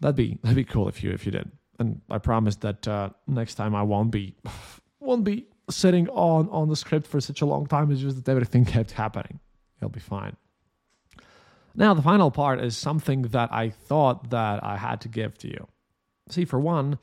that'd 0.00 0.16
be 0.16 0.38
that'd 0.42 0.56
be 0.56 0.64
cool 0.64 0.88
if 0.88 1.02
you 1.02 1.10
if 1.10 1.26
you 1.26 1.32
did. 1.32 1.50
And 1.78 2.00
I 2.10 2.18
promise 2.18 2.56
that 2.56 2.86
uh, 2.88 3.10
next 3.26 3.54
time 3.54 3.74
I 3.74 3.82
won't 3.82 4.10
be 4.10 4.34
won't 5.00 5.24
be 5.24 5.46
sitting 5.70 6.08
on 6.08 6.48
on 6.50 6.68
the 6.68 6.76
script 6.76 7.06
for 7.06 7.20
such 7.20 7.40
a 7.42 7.46
long 7.46 7.66
time. 7.66 7.90
It's 7.90 8.00
just 8.00 8.24
that 8.24 8.30
everything 8.30 8.64
kept 8.76 8.92
happening. 8.92 9.40
It'll 9.78 9.90
be 9.90 10.00
fine. 10.00 10.36
Now 11.76 11.92
the 11.94 12.02
final 12.02 12.30
part 12.30 12.60
is 12.60 12.76
something 12.76 13.22
that 13.22 13.52
I 13.52 13.70
thought 13.70 14.30
that 14.30 14.64
I 14.64 14.76
had 14.76 15.02
to 15.02 15.08
give 15.08 15.36
to 15.38 15.48
you. 15.48 15.68
See, 16.30 16.44
for 16.44 16.58
one, 16.58 16.98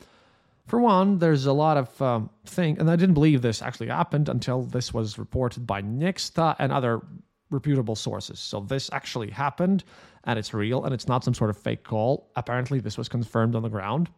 for 0.65 0.79
one, 0.79 1.19
there's 1.19 1.45
a 1.45 1.53
lot 1.53 1.77
of 1.77 2.01
um, 2.01 2.29
thing, 2.45 2.79
and 2.79 2.89
I 2.89 2.95
didn't 2.95 3.13
believe 3.13 3.41
this 3.41 3.61
actually 3.61 3.87
happened 3.87 4.29
until 4.29 4.63
this 4.63 4.93
was 4.93 5.17
reported 5.17 5.67
by 5.67 5.81
Nexta 5.81 6.55
and 6.57 6.71
other 6.71 7.01
reputable 7.51 7.95
sources. 7.95 8.39
So 8.39 8.61
this 8.61 8.89
actually 8.91 9.29
happened, 9.29 9.83
and 10.23 10.39
it's 10.39 10.53
real, 10.53 10.83
and 10.83 10.93
it's 10.93 11.07
not 11.07 11.23
some 11.23 11.33
sort 11.33 11.49
of 11.49 11.57
fake 11.57 11.83
call. 11.83 12.31
Apparently, 12.35 12.79
this 12.79 12.97
was 12.97 13.09
confirmed 13.09 13.55
on 13.55 13.61
the 13.61 13.69
ground. 13.69 14.09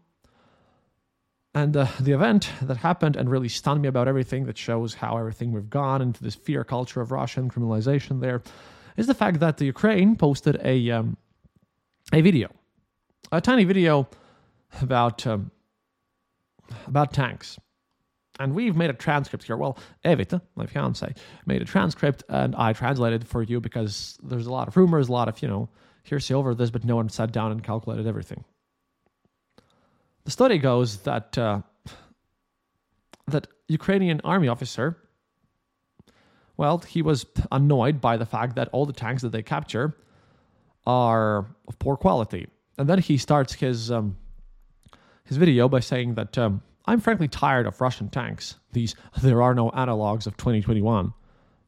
And 1.54 1.76
uh, 1.76 1.88
the 2.00 2.12
event 2.12 2.50
that 2.62 2.78
happened 2.78 3.16
and 3.16 3.30
really 3.30 3.50
stunned 3.50 3.82
me 3.82 3.88
about 3.88 4.08
everything 4.08 4.46
that 4.46 4.58
shows 4.58 4.94
how 4.94 5.18
everything 5.18 5.52
we've 5.52 5.70
gone 5.70 6.02
into 6.02 6.24
this 6.24 6.36
fear 6.36 6.64
culture 6.64 7.02
of 7.02 7.12
Russian 7.12 7.50
criminalization 7.50 8.20
there 8.22 8.42
is 8.98 9.08
the 9.08 9.14
fact 9.14 9.40
that 9.40 9.58
the 9.58 9.66
Ukraine 9.66 10.16
posted 10.16 10.60
a 10.64 10.92
um, 10.92 11.18
a 12.14 12.22
video, 12.22 12.50
a 13.32 13.42
tiny 13.42 13.64
video 13.64 14.08
about 14.82 15.26
um, 15.28 15.52
about 16.88 17.14
tanks. 17.14 17.60
And 18.40 18.54
we've 18.54 18.76
made 18.76 18.90
a 18.90 18.94
transcript 18.94 19.46
here. 19.46 19.56
Well, 19.56 19.78
Evita, 20.04 20.42
my 20.56 20.66
fiance, 20.66 21.14
made 21.46 21.62
a 21.62 21.66
transcript 21.66 22.24
and 22.28 22.54
I 22.56 22.74
translated 22.74 23.26
for 23.26 23.42
you 23.42 23.62
because 23.62 24.18
there's 24.22 24.46
a 24.46 24.52
lot 24.52 24.68
of 24.68 24.76
rumors, 24.76 25.08
a 25.08 25.14
lot 25.14 25.30
of, 25.30 25.42
you 25.42 25.48
know, 25.48 25.70
hearsay 26.04 26.34
over 26.34 26.54
this, 26.54 26.70
but 26.70 26.84
no 26.84 26.98
one 26.98 27.08
sat 27.08 27.32
down 27.32 27.54
and 27.54 27.64
calculated 27.64 28.08
everything. 28.08 28.44
The 30.26 30.32
story 30.32 30.58
goes 30.58 30.98
that 31.04 31.38
uh, 31.38 31.62
that 33.28 33.48
Ukrainian 33.68 34.22
army 34.24 34.48
officer, 34.48 34.98
well, 36.58 36.80
he 36.80 37.02
was 37.02 37.26
annoyed 37.52 38.02
by 38.02 38.18
the 38.18 38.26
fact 38.26 38.56
that 38.56 38.70
all 38.72 38.86
the 38.86 38.94
tanks 38.94 39.22
that 39.22 39.32
they 39.32 39.44
capture 39.44 39.96
are 40.88 41.46
of 41.68 41.80
poor 41.80 41.98
quality, 41.98 42.48
and 42.78 42.88
then 42.88 43.00
he 43.00 43.18
starts 43.18 43.54
his 43.54 43.92
um, 43.92 44.18
his 45.24 45.38
video 45.38 45.68
by 45.68 45.80
saying 45.80 46.16
that 46.16 46.38
um, 46.38 46.62
I'm 46.86 47.00
frankly 47.00 47.28
tired 47.28 47.66
of 47.66 47.82
Russian 47.82 48.10
tanks. 48.10 48.56
These 48.72 48.96
there 49.22 49.42
are 49.42 49.54
no 49.54 49.72
analogs 49.72 50.28
of 50.28 50.38
2021. 50.38 51.14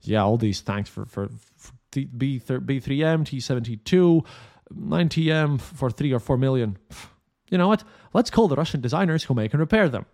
Yeah, 0.01 0.23
all 0.23 0.37
these 0.37 0.61
tanks 0.61 0.89
for 0.89 1.05
for, 1.05 1.29
for 1.57 1.73
B 1.91 2.39
B3M, 2.39 3.23
T72, 3.25 4.25
9TM 4.73 5.59
for 5.61 5.89
three 5.89 6.13
or 6.13 6.19
four 6.19 6.37
million. 6.37 6.77
You 7.49 7.57
know 7.57 7.67
what? 7.67 7.83
Let's 8.13 8.29
call 8.29 8.47
the 8.47 8.55
Russian 8.55 8.81
designers 8.81 9.23
who 9.23 9.33
make 9.33 9.53
and 9.53 9.59
repair 9.59 9.89
them. 9.89 10.05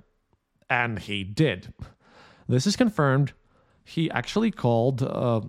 And 0.70 1.00
he 1.00 1.24
did. 1.24 1.74
This 2.48 2.68
is 2.68 2.76
confirmed. 2.76 3.34
He 3.84 4.10
actually 4.12 4.52
called 4.52 5.04
uh, 5.04 5.42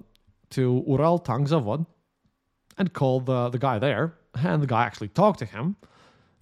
to 0.51 0.85
Ural 0.87 1.19
Tank 1.19 1.49
Zavod 1.49 1.87
and 2.77 2.93
called 2.93 3.27
the, 3.27 3.51
the 3.51 3.59
guy 3.59 3.79
there. 3.79 4.15
And 4.35 4.63
the 4.63 4.67
guy 4.67 4.85
actually 4.85 5.09
talked 5.09 5.39
to 5.39 5.45
him 5.45 5.77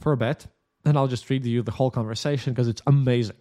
for 0.01 0.13
a 0.13 0.17
bit 0.17 0.47
and 0.85 0.97
I'll 0.97 1.09
just 1.09 1.29
read 1.31 1.45
you 1.45 1.63
the 1.63 1.71
whole 1.71 1.91
conversation 1.91 2.53
because 2.53 2.69
it's 2.69 2.83
amazing. 2.87 3.37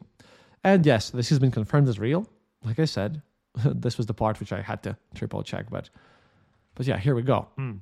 And 0.63 0.85
yes, 0.85 1.09
this 1.09 1.29
has 1.29 1.39
been 1.39 1.51
confirmed 1.51 1.87
as 1.87 1.99
real. 1.99 2.27
Like 2.63 2.79
I 2.79 2.85
said, 2.85 3.21
this 3.65 3.97
was 3.97 4.05
the 4.05 4.13
part 4.13 4.39
which 4.39 4.53
I 4.53 4.61
had 4.61 4.83
to 4.83 4.97
triple 5.15 5.43
check, 5.43 5.69
but 5.69 5.89
but 6.75 6.87
yeah, 6.87 6.97
here 6.97 7.15
we 7.15 7.21
go. 7.21 7.47
Mm. 7.59 7.79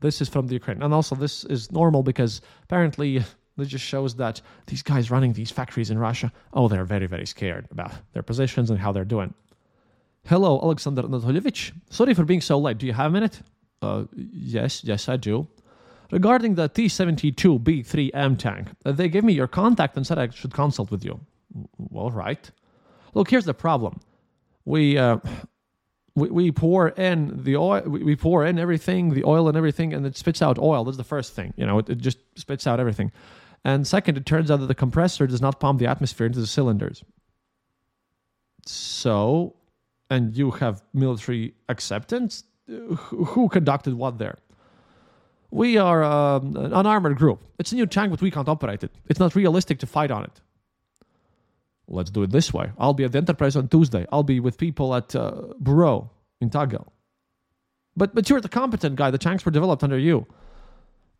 This 0.00 0.20
is 0.20 0.28
from 0.28 0.46
the 0.46 0.54
Ukraine, 0.54 0.82
and 0.82 0.92
also 0.92 1.14
this 1.14 1.44
is 1.44 1.72
normal 1.72 2.02
because 2.02 2.42
apparently 2.64 3.24
this 3.56 3.68
just 3.68 3.84
shows 3.84 4.14
that 4.16 4.40
these 4.66 4.82
guys 4.82 5.10
running 5.10 5.32
these 5.32 5.50
factories 5.50 5.90
in 5.90 5.98
Russia, 5.98 6.32
oh, 6.52 6.68
they're 6.68 6.84
very 6.84 7.06
very 7.06 7.26
scared 7.26 7.66
about 7.70 7.92
their 8.12 8.22
positions 8.22 8.70
and 8.70 8.78
how 8.78 8.92
they're 8.92 9.04
doing. 9.04 9.32
Hello, 10.26 10.58
Alexander 10.60 11.02
Anatolyevich. 11.02 11.72
Sorry 11.88 12.12
for 12.12 12.24
being 12.24 12.40
so 12.40 12.58
late. 12.58 12.78
Do 12.78 12.86
you 12.86 12.92
have 12.92 13.06
a 13.06 13.10
minute? 13.10 13.40
Uh, 13.80 14.04
yes, 14.14 14.82
yes, 14.82 15.08
I 15.08 15.16
do. 15.16 15.46
Regarding 16.10 16.56
the 16.56 16.68
T72B3M 16.68 18.36
tank, 18.36 18.68
uh, 18.84 18.90
they 18.90 19.08
gave 19.08 19.22
me 19.22 19.32
your 19.32 19.46
contact 19.46 19.96
and 19.96 20.04
said 20.04 20.18
I 20.18 20.28
should 20.30 20.52
consult 20.52 20.90
with 20.90 21.04
you. 21.04 21.20
Well, 21.78 22.10
right. 22.10 22.50
Look, 23.14 23.30
here's 23.30 23.44
the 23.44 23.54
problem. 23.54 24.00
We, 24.64 24.98
uh, 24.98 25.18
we, 26.16 26.28
we 26.30 26.50
pour 26.50 26.88
in 26.88 27.44
the 27.44 27.56
oil, 27.56 27.82
we, 27.86 28.02
we 28.02 28.16
pour 28.16 28.44
in 28.44 28.58
everything, 28.58 29.14
the 29.14 29.24
oil 29.24 29.46
and 29.46 29.56
everything, 29.56 29.94
and 29.94 30.04
it 30.04 30.16
spits 30.16 30.42
out 30.42 30.58
oil. 30.58 30.82
That's 30.84 30.96
the 30.96 31.04
first 31.04 31.34
thing. 31.34 31.54
You 31.56 31.66
know, 31.66 31.78
it, 31.78 31.88
it 31.88 31.98
just 31.98 32.18
spits 32.34 32.66
out 32.66 32.80
everything. 32.80 33.12
And 33.64 33.86
second, 33.86 34.16
it 34.16 34.26
turns 34.26 34.50
out 34.50 34.58
that 34.58 34.66
the 34.66 34.74
compressor 34.74 35.28
does 35.28 35.40
not 35.40 35.60
pump 35.60 35.78
the 35.78 35.86
atmosphere 35.86 36.26
into 36.26 36.40
the 36.40 36.46
cylinders. 36.48 37.04
So, 38.66 39.54
and 40.10 40.36
you 40.36 40.50
have 40.52 40.82
military 40.92 41.54
acceptance? 41.68 42.44
Who 42.66 43.48
conducted 43.48 43.94
what 43.94 44.18
there? 44.18 44.38
We 45.50 45.78
are 45.78 46.02
um, 46.02 46.56
an 46.56 46.72
unarmored 46.72 47.16
group. 47.16 47.42
It's 47.58 47.72
a 47.72 47.76
new 47.76 47.86
tank, 47.86 48.10
but 48.10 48.20
we 48.20 48.30
can't 48.30 48.48
operate 48.48 48.82
it. 48.82 48.90
It's 49.08 49.20
not 49.20 49.34
realistic 49.34 49.78
to 49.78 49.86
fight 49.86 50.10
on 50.10 50.24
it. 50.24 50.40
Let's 51.88 52.10
do 52.10 52.24
it 52.24 52.30
this 52.30 52.52
way. 52.52 52.72
I'll 52.78 52.94
be 52.94 53.04
at 53.04 53.12
the 53.12 53.18
Enterprise 53.18 53.54
on 53.54 53.68
Tuesday. 53.68 54.06
I'll 54.10 54.24
be 54.24 54.40
with 54.40 54.58
people 54.58 54.94
at 54.94 55.14
uh, 55.14 55.54
Bureau 55.62 56.10
in 56.40 56.50
Tagil. 56.50 56.86
But, 57.96 58.14
but 58.14 58.28
you're 58.28 58.40
the 58.40 58.48
competent 58.48 58.96
guy. 58.96 59.10
The 59.10 59.18
tanks 59.18 59.44
were 59.44 59.52
developed 59.52 59.84
under 59.84 59.98
you. 59.98 60.26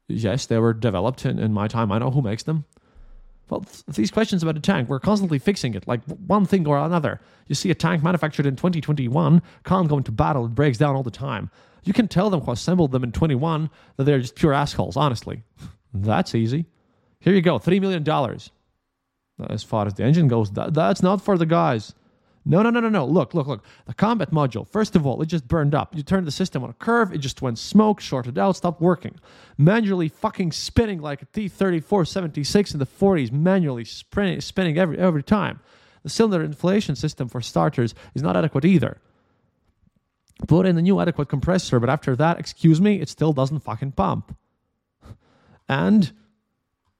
Yes, 0.08 0.46
they 0.46 0.58
were 0.58 0.72
developed 0.72 1.24
in, 1.24 1.38
in 1.38 1.52
my 1.52 1.68
time. 1.68 1.92
I 1.92 1.98
know 1.98 2.10
who 2.10 2.20
makes 2.20 2.42
them. 2.42 2.64
Well, 3.48 3.60
th- 3.60 3.84
these 3.96 4.10
questions 4.10 4.42
about 4.42 4.56
a 4.56 4.60
tank, 4.60 4.88
we're 4.88 4.98
constantly 4.98 5.38
fixing 5.38 5.74
it, 5.74 5.86
like 5.86 6.02
one 6.26 6.46
thing 6.46 6.66
or 6.66 6.78
another. 6.78 7.20
You 7.46 7.54
see 7.54 7.70
a 7.70 7.74
tank 7.74 8.02
manufactured 8.02 8.46
in 8.46 8.56
2021 8.56 9.40
can't 9.64 9.88
go 9.88 9.98
into 9.98 10.12
battle, 10.12 10.46
it 10.46 10.54
breaks 10.54 10.78
down 10.78 10.96
all 10.96 11.02
the 11.04 11.10
time. 11.10 11.50
You 11.84 11.92
can 11.92 12.08
tell 12.08 12.30
them 12.30 12.40
who 12.40 12.50
assembled 12.50 12.90
them 12.90 13.04
in 13.04 13.12
21 13.12 13.70
that 13.96 14.04
they're 14.04 14.18
just 14.18 14.34
pure 14.34 14.52
assholes, 14.52 14.96
honestly. 14.96 15.42
That's 15.94 16.34
easy. 16.34 16.66
Here 17.20 17.32
you 17.32 17.42
go, 17.42 17.58
$3 17.58 17.80
million. 17.80 18.04
As 19.48 19.62
far 19.62 19.86
as 19.86 19.94
the 19.94 20.02
engine 20.02 20.28
goes, 20.28 20.50
that, 20.52 20.74
that's 20.74 21.02
not 21.02 21.20
for 21.20 21.36
the 21.36 21.46
guys. 21.46 21.94
No, 22.48 22.62
no, 22.62 22.70
no, 22.70 22.78
no, 22.78 22.88
no. 22.88 23.04
Look, 23.04 23.34
look, 23.34 23.48
look. 23.48 23.64
The 23.86 23.94
combat 23.94 24.30
module, 24.30 24.66
first 24.66 24.94
of 24.94 25.04
all, 25.04 25.20
it 25.20 25.26
just 25.26 25.48
burned 25.48 25.74
up. 25.74 25.96
You 25.96 26.04
turned 26.04 26.26
the 26.26 26.30
system 26.32 26.62
on 26.62 26.70
a 26.70 26.74
curve, 26.74 27.12
it 27.12 27.18
just 27.18 27.42
went 27.42 27.58
smoke, 27.58 28.00
shorted 28.00 28.38
out, 28.38 28.56
stopped 28.56 28.80
working. 28.80 29.18
Manually 29.58 30.08
fucking 30.08 30.52
spinning 30.52 31.00
like 31.02 31.22
a 31.22 31.26
T 31.26 31.48
3476 31.48 32.72
in 32.72 32.78
the 32.78 32.86
40s, 32.86 33.32
manually 33.32 33.84
spinning, 33.84 34.40
spinning 34.40 34.78
every, 34.78 34.96
every 34.96 35.24
time. 35.24 35.58
The 36.04 36.08
cylinder 36.08 36.44
inflation 36.44 36.94
system, 36.94 37.28
for 37.28 37.40
starters, 37.40 37.94
is 38.14 38.22
not 38.22 38.36
adequate 38.36 38.64
either 38.64 38.98
put 40.46 40.66
in 40.66 40.76
a 40.76 40.82
new 40.82 41.00
adequate 41.00 41.28
compressor, 41.28 41.80
but 41.80 41.88
after 41.88 42.14
that, 42.16 42.38
excuse 42.38 42.80
me, 42.80 43.00
it 43.00 43.08
still 43.08 43.32
doesn't 43.32 43.60
fucking 43.60 43.92
pump. 43.92 44.36
And 45.68 46.12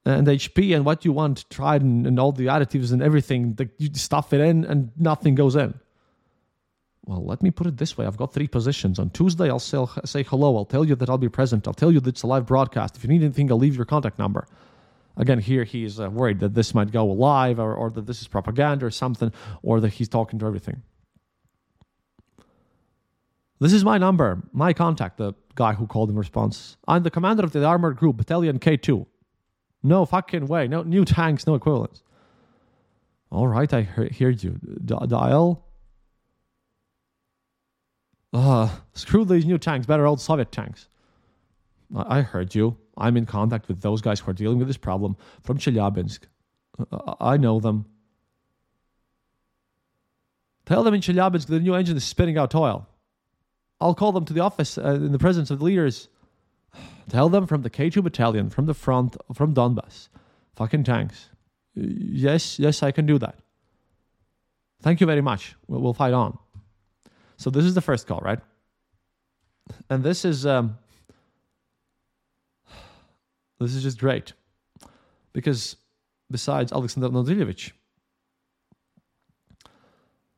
and 0.07 0.27
HP 0.27 0.75
and 0.75 0.85
what 0.85 1.05
you 1.05 1.13
want 1.13 1.49
tried 1.51 1.83
and, 1.83 2.19
all 2.19 2.31
the 2.31 2.47
additives 2.47 2.93
and 2.93 3.03
everything, 3.03 3.55
the, 3.55 3.69
you 3.79 3.91
stuff 3.95 4.33
it 4.33 4.41
in 4.41 4.65
and 4.65 4.93
nothing 4.97 5.35
goes 5.35 5.57
in. 5.57 5.75
Well, 7.07 7.25
let 7.25 7.43
me 7.43 7.51
put 7.51 7.67
it 7.67 7.77
this 7.77 7.99
way. 7.99 8.07
I've 8.07 8.17
got 8.17 8.33
three 8.33 8.47
positions. 8.47 8.99
On 8.99 9.11
Tuesday, 9.11 9.51
I'll 9.51 9.59
say, 9.59 9.85
say 10.05 10.23
hello. 10.23 10.57
I'll 10.57 10.65
tell 10.65 10.85
you 10.85 10.95
that 10.95 11.11
I'll 11.11 11.19
be 11.19 11.29
present. 11.29 11.67
I'll 11.67 11.75
tell 11.75 11.91
you 11.91 12.01
that 12.01 12.11
it's 12.11 12.23
a 12.23 12.27
live 12.27 12.47
broadcast. 12.47 12.97
If 12.97 13.03
you 13.03 13.09
need 13.09 13.23
anything, 13.23 13.51
I'll 13.51 13.59
leave 13.59 13.77
your 13.77 13.85
contact 13.85 14.19
number. 14.19 14.47
Again, 15.17 15.41
here 15.41 15.65
he's 15.65 15.99
uh, 15.99 16.09
worried 16.09 16.41
that 16.41 16.55
this 16.55 16.75
might 16.75 16.93
go 16.93 17.07
live 17.07 17.59
or, 17.59 17.75
or 17.75 17.91
that 17.91 18.07
this 18.07 18.21
is 18.21 18.29
propaganda 18.29 18.87
or 18.87 18.91
something, 18.91 19.33
or 19.63 19.81
that 19.81 19.95
he's 19.95 20.09
talking 20.09 20.39
to 20.39 20.47
everything. 20.47 20.83
This 23.59 23.73
is 23.73 23.85
my 23.85 23.99
number, 23.99 24.43
my 24.53 24.73
contact, 24.73 25.17
the 25.17 25.33
guy 25.55 25.73
who 25.73 25.87
called 25.87 26.11
in 26.11 26.17
response. 26.17 26.77
I'm 26.87 27.03
the 27.03 27.11
commander 27.11 27.43
of 27.43 27.53
the 27.53 27.65
armored 27.65 27.97
group, 27.97 28.19
Battalion 28.19 28.59
K2. 28.59 29.07
No 29.87 30.05
fucking 30.05 30.47
way. 30.47 30.67
No 30.67 30.83
new 30.83 31.05
tanks, 31.05 31.47
no 31.47 31.55
equivalents. 31.55 32.03
All 33.31 33.47
right, 33.47 33.73
I 33.73 33.83
hear 33.83 34.31
you. 34.31 34.59
D- 34.85 34.97
dial. 35.07 35.65
Uh, 38.33 38.69
screw 38.95 39.25
these 39.25 39.47
new 39.47 39.59
tanks, 39.59 39.87
better 39.87 40.07
old 40.07 40.21
Soviet 40.21 40.51
tanks. 40.51 40.89
I, 41.95 42.19
I 42.19 42.23
heard 42.23 42.55
you. 42.55 42.77
I'm 42.99 43.17
in 43.17 43.27
contact 43.27 43.69
with 43.69 43.81
those 43.81 44.01
guys 44.01 44.21
who 44.21 44.31
are 44.31 44.35
dealing 44.35 44.59
with 44.59 44.67
this 44.67 44.77
problem 44.77 45.17
from 45.43 45.59
Chelyabinsk. 45.59 46.21
Uh, 46.91 47.15
I 47.21 47.37
know 47.37 47.61
them. 47.61 47.87
Tell 50.65 50.83
them 50.83 50.95
in 50.95 51.01
Chelyabinsk 51.01 51.47
the 51.47 51.61
new 51.61 51.75
engine 51.75 51.97
is 51.97 52.05
spitting 52.05 52.37
out 52.37 52.55
oil. 52.57 52.89
I'll 53.81 53.95
call 53.95 54.11
them 54.11 54.25
to 54.25 54.33
the 54.33 54.41
office 54.41 54.79
uh, 54.79 54.95
in 54.95 55.13
the 55.13 55.19
presence 55.19 55.51
of 55.53 55.61
the 55.61 55.65
leaders. 55.65 56.09
Tell 57.09 57.29
them 57.29 57.47
from 57.47 57.63
the 57.63 57.71
K2 57.71 58.03
battalion, 58.03 58.51
from 58.51 58.67
the 58.67 58.75
front, 58.75 59.17
from 59.33 59.55
Donbass. 59.55 60.09
Fucking 60.57 60.85
tanks. 60.85 61.31
Yes, 61.75 62.59
yes, 62.59 62.83
I 62.83 62.91
can 62.91 63.07
do 63.07 63.19
that. 63.19 63.39
Thank 64.83 65.01
you 65.01 65.07
very 65.07 65.21
much. 65.21 65.55
We'll, 65.69 65.81
we'll 65.81 65.95
fight 65.95 66.13
on. 66.13 66.39
So 67.37 67.51
this 67.51 67.65
is 67.65 67.75
the 67.75 67.81
first 67.81 68.07
call, 68.07 68.21
right? 68.21 68.41
And 69.91 70.03
this 70.03 70.25
is 70.25 70.47
um, 70.47 70.79
this 73.61 73.75
is 73.75 73.83
just 73.83 73.99
great 73.99 74.33
because 75.33 75.77
besides 76.31 76.73
Alexander 76.73 77.09
Nadrilevich, 77.09 77.73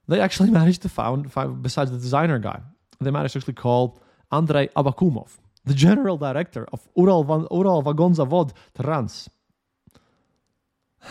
they 0.06 0.20
actually 0.20 0.50
managed 0.60 0.82
to 0.82 0.88
found, 0.88 1.30
find 1.32 1.62
besides 1.62 1.90
the 1.90 1.98
designer 1.98 2.38
guy, 2.38 2.60
they 3.00 3.10
managed 3.10 3.34
to 3.34 3.38
actually 3.38 3.54
call 3.54 4.00
Andrei 4.32 4.68
Abakumov, 4.68 5.38
the 5.68 5.74
general 5.74 6.16
director 6.16 6.66
of 6.72 6.88
Ural, 6.96 7.46
Ural 7.50 7.82
Vagon 7.82 8.16
Zavod 8.16 8.52
Trans. 8.80 9.28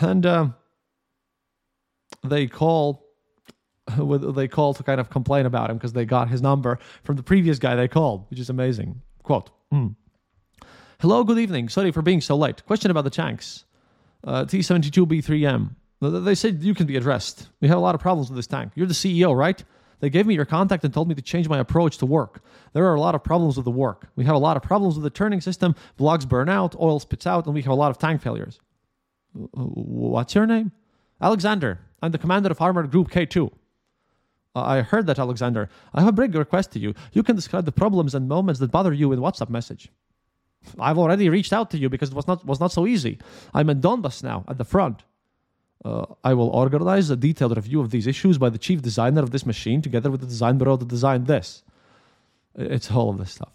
And 0.00 0.26
uh, 0.26 0.48
they 2.22 2.46
call 2.46 3.04
they 3.96 4.48
call 4.48 4.74
to 4.74 4.82
kind 4.82 5.00
of 5.00 5.08
complain 5.08 5.46
about 5.46 5.70
him 5.70 5.78
because 5.78 5.94
they 5.94 6.04
got 6.04 6.28
his 6.28 6.42
number 6.42 6.78
from 7.04 7.16
the 7.16 7.22
previous 7.22 7.58
guy 7.58 7.74
they 7.74 7.88
called, 7.88 8.26
which 8.28 8.38
is 8.38 8.50
amazing. 8.50 9.00
Quote 9.22 9.50
mm. 9.72 9.94
Hello, 11.00 11.24
good 11.24 11.38
evening. 11.38 11.68
Sorry 11.68 11.90
for 11.90 12.02
being 12.02 12.20
so 12.20 12.36
late. 12.36 12.64
Question 12.66 12.90
about 12.90 13.04
the 13.04 13.10
tanks. 13.10 13.64
Uh, 14.24 14.44
T72B3M. 14.44 15.76
They 16.00 16.34
said 16.34 16.62
you 16.62 16.74
can 16.74 16.86
be 16.86 16.96
addressed. 16.96 17.48
We 17.60 17.68
have 17.68 17.78
a 17.78 17.80
lot 17.80 17.94
of 17.94 18.00
problems 18.00 18.28
with 18.30 18.36
this 18.36 18.46
tank. 18.46 18.72
You're 18.74 18.86
the 18.86 18.94
CEO, 18.94 19.34
right? 19.36 19.62
They 20.00 20.10
gave 20.10 20.26
me 20.26 20.34
your 20.34 20.44
contact 20.44 20.84
and 20.84 20.94
told 20.94 21.08
me 21.08 21.14
to 21.14 21.22
change 21.22 21.48
my 21.48 21.58
approach 21.58 21.98
to 21.98 22.06
work. 22.06 22.42
There 22.72 22.86
are 22.86 22.94
a 22.94 23.00
lot 23.00 23.14
of 23.14 23.24
problems 23.24 23.56
with 23.56 23.64
the 23.64 23.70
work. 23.70 24.08
We 24.16 24.24
have 24.24 24.36
a 24.36 24.38
lot 24.38 24.56
of 24.56 24.62
problems 24.62 24.94
with 24.94 25.04
the 25.04 25.10
turning 25.10 25.40
system. 25.40 25.74
Blocks 25.96 26.24
burn 26.24 26.48
out, 26.48 26.76
oil 26.80 27.00
spits 27.00 27.26
out, 27.26 27.46
and 27.46 27.54
we 27.54 27.62
have 27.62 27.72
a 27.72 27.76
lot 27.76 27.90
of 27.90 27.98
tank 27.98 28.22
failures. 28.22 28.60
What's 29.32 30.34
your 30.34 30.46
name? 30.46 30.72
Alexander. 31.20 31.80
I'm 32.00 32.12
the 32.12 32.18
commander 32.18 32.50
of 32.50 32.60
Armored 32.60 32.90
Group 32.90 33.10
K2. 33.10 33.50
Uh, 34.54 34.62
I 34.62 34.82
heard 34.82 35.06
that, 35.06 35.18
Alexander. 35.18 35.68
I 35.92 36.00
have 36.00 36.08
a 36.08 36.12
big 36.12 36.34
request 36.34 36.72
to 36.72 36.78
you. 36.78 36.94
You 37.12 37.22
can 37.22 37.36
describe 37.36 37.64
the 37.64 37.72
problems 37.72 38.14
and 38.14 38.28
moments 38.28 38.60
that 38.60 38.70
bother 38.70 38.92
you 38.92 39.12
in 39.12 39.20
WhatsApp 39.20 39.50
message. 39.50 39.90
I've 40.78 40.98
already 40.98 41.28
reached 41.28 41.52
out 41.52 41.70
to 41.70 41.78
you 41.78 41.88
because 41.88 42.10
it 42.10 42.14
was 42.14 42.26
not 42.26 42.44
was 42.44 42.60
not 42.60 42.72
so 42.72 42.86
easy. 42.86 43.18
I'm 43.54 43.70
in 43.70 43.80
Donbass 43.80 44.22
now, 44.22 44.44
at 44.48 44.58
the 44.58 44.64
front. 44.64 45.04
Uh, 45.84 46.06
I 46.24 46.34
will 46.34 46.48
organize 46.48 47.08
a 47.10 47.16
detailed 47.16 47.56
review 47.56 47.80
of 47.80 47.90
these 47.90 48.06
issues 48.06 48.36
by 48.36 48.50
the 48.50 48.58
chief 48.58 48.82
designer 48.82 49.22
of 49.22 49.30
this 49.30 49.46
machine, 49.46 49.80
together 49.80 50.10
with 50.10 50.20
the 50.20 50.26
design 50.26 50.58
bureau 50.58 50.76
that 50.76 50.88
designed 50.88 51.26
this. 51.26 51.62
It's 52.56 52.90
all 52.90 53.10
of 53.10 53.18
this 53.18 53.32
stuff. 53.32 53.52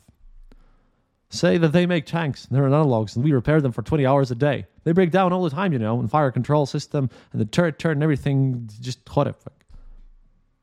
Say 1.29 1.57
that 1.57 1.69
they 1.69 1.85
make 1.85 2.05
tanks, 2.05 2.45
they're 2.45 2.63
analogs, 2.63 3.15
and 3.15 3.25
we 3.25 3.31
repair 3.31 3.59
them 3.59 3.71
for 3.71 3.81
20 3.81 4.05
hours 4.05 4.29
a 4.29 4.35
day. 4.35 4.67
They 4.83 4.91
break 4.91 5.11
down 5.11 5.33
all 5.33 5.43
the 5.43 5.49
time, 5.49 5.73
you 5.73 5.79
know, 5.79 5.99
and 5.99 6.09
fire 6.09 6.31
control 6.31 6.65
system 6.65 7.09
and 7.31 7.41
the 7.41 7.45
turret 7.45 7.79
turn 7.79 7.93
and 7.93 8.03
everything 8.03 8.69
just 8.79 8.99
horrific. 9.09 9.53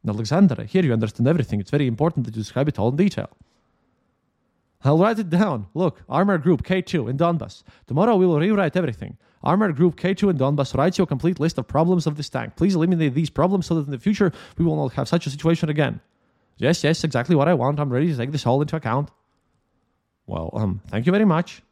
Alexander, 0.07 0.62
here 0.64 0.85
you 0.85 0.92
understand 0.92 1.27
everything. 1.29 1.61
It's 1.61 1.70
very 1.70 1.87
important 1.87 2.25
that 2.25 2.37
you 2.37 2.42
describe 2.42 2.68
it 2.68 2.79
all 2.79 2.88
in 2.88 2.96
detail. 2.96 3.29
I'll 4.83 4.99
write 4.99 5.18
it 5.18 5.29
down. 5.29 5.66
Look, 5.75 6.03
Armor 6.09 6.38
Group 6.38 6.62
K2 6.62 7.11
in 7.11 7.18
Donbass. 7.18 7.62
Tomorrow 7.87 8.16
we 8.16 8.27
will 8.27 8.38
rewrite 8.38 8.77
everything. 8.77 9.18
Armored 9.42 9.76
Group 9.76 9.96
K2 9.96 10.31
and 10.31 10.38
Donbass 10.38 10.74
writes 10.76 10.98
you 10.98 11.05
a 11.05 11.07
complete 11.07 11.40
list 11.40 11.57
of 11.59 11.66
problems 11.66 12.07
of 12.07 12.16
this 12.16 12.29
tank. 12.29 12.57
Please 12.57 12.74
eliminate 12.74 13.14
these 13.14 13.31
problems 13.31 13.66
so 13.66 13.74
that 13.74 13.87
in 13.87 13.90
the 13.90 13.98
future 13.98 14.33
we 14.59 14.64
will 14.64 14.76
not 14.76 14.92
have 14.94 15.09
such 15.09 15.26
a 15.26 15.31
situation 15.31 15.68
again. 15.68 16.00
Yes, 16.59 16.85
yes, 16.85 17.05
exactly 17.05 17.35
what 17.35 17.48
I 17.48 17.55
want. 17.55 17.81
I'm 17.81 17.90
ready 17.90 18.09
to 18.09 18.16
take 18.16 18.33
this 18.33 18.46
all 18.46 18.61
into 18.61 18.76
account. 18.76 19.11
Well, 20.26 20.50
um, 20.53 20.83
thank 20.88 21.07
you 21.07 21.12
very 21.12 21.24
much. 21.24 21.62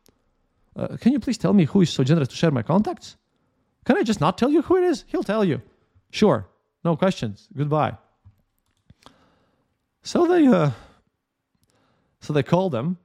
Uh, 0.75 0.97
can 0.97 1.13
you 1.13 1.21
please 1.21 1.37
tell 1.37 1.53
me 1.53 1.65
who 1.65 1.83
is 1.83 1.91
so 1.91 2.05
generous 2.05 2.29
to 2.29 2.37
share 2.37 2.51
my 2.51 2.63
contacts? 2.63 3.17
Can 3.85 3.97
I 3.97 4.03
just 4.03 4.21
not 4.21 4.39
tell 4.39 4.51
you 4.51 4.63
who 4.63 4.77
it 4.77 4.85
is? 4.85 5.05
He'll 5.09 5.23
tell 5.23 5.45
you. 5.45 5.61
Sure. 6.11 6.47
No 6.85 6.97
questions. 6.97 7.49
Goodbye. 7.57 7.97
So 10.03 10.27
they 10.27 10.47
uh 10.47 10.71
so 12.21 12.33
they 12.33 12.43
called 12.43 12.75
him. 12.75 12.97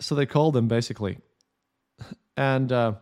So 0.00 0.14
they 0.14 0.26
called 0.26 0.56
him 0.56 0.66
basically, 0.66 1.18
and 2.40 2.72
uh, 2.72 2.92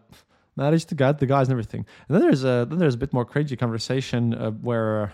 managed 0.57 0.89
to 0.89 0.97
get 0.97 1.21
the 1.21 1.27
guys 1.27 1.47
and 1.47 1.53
everything. 1.53 1.87
And 2.09 2.15
then 2.15 2.23
there's 2.23 2.45
a 2.45 2.67
then 2.69 2.79
there's 2.79 2.97
a 2.97 3.03
bit 3.05 3.13
more 3.13 3.25
crazy 3.25 3.57
conversation 3.57 4.35
uh, 4.35 4.51
where 4.51 5.13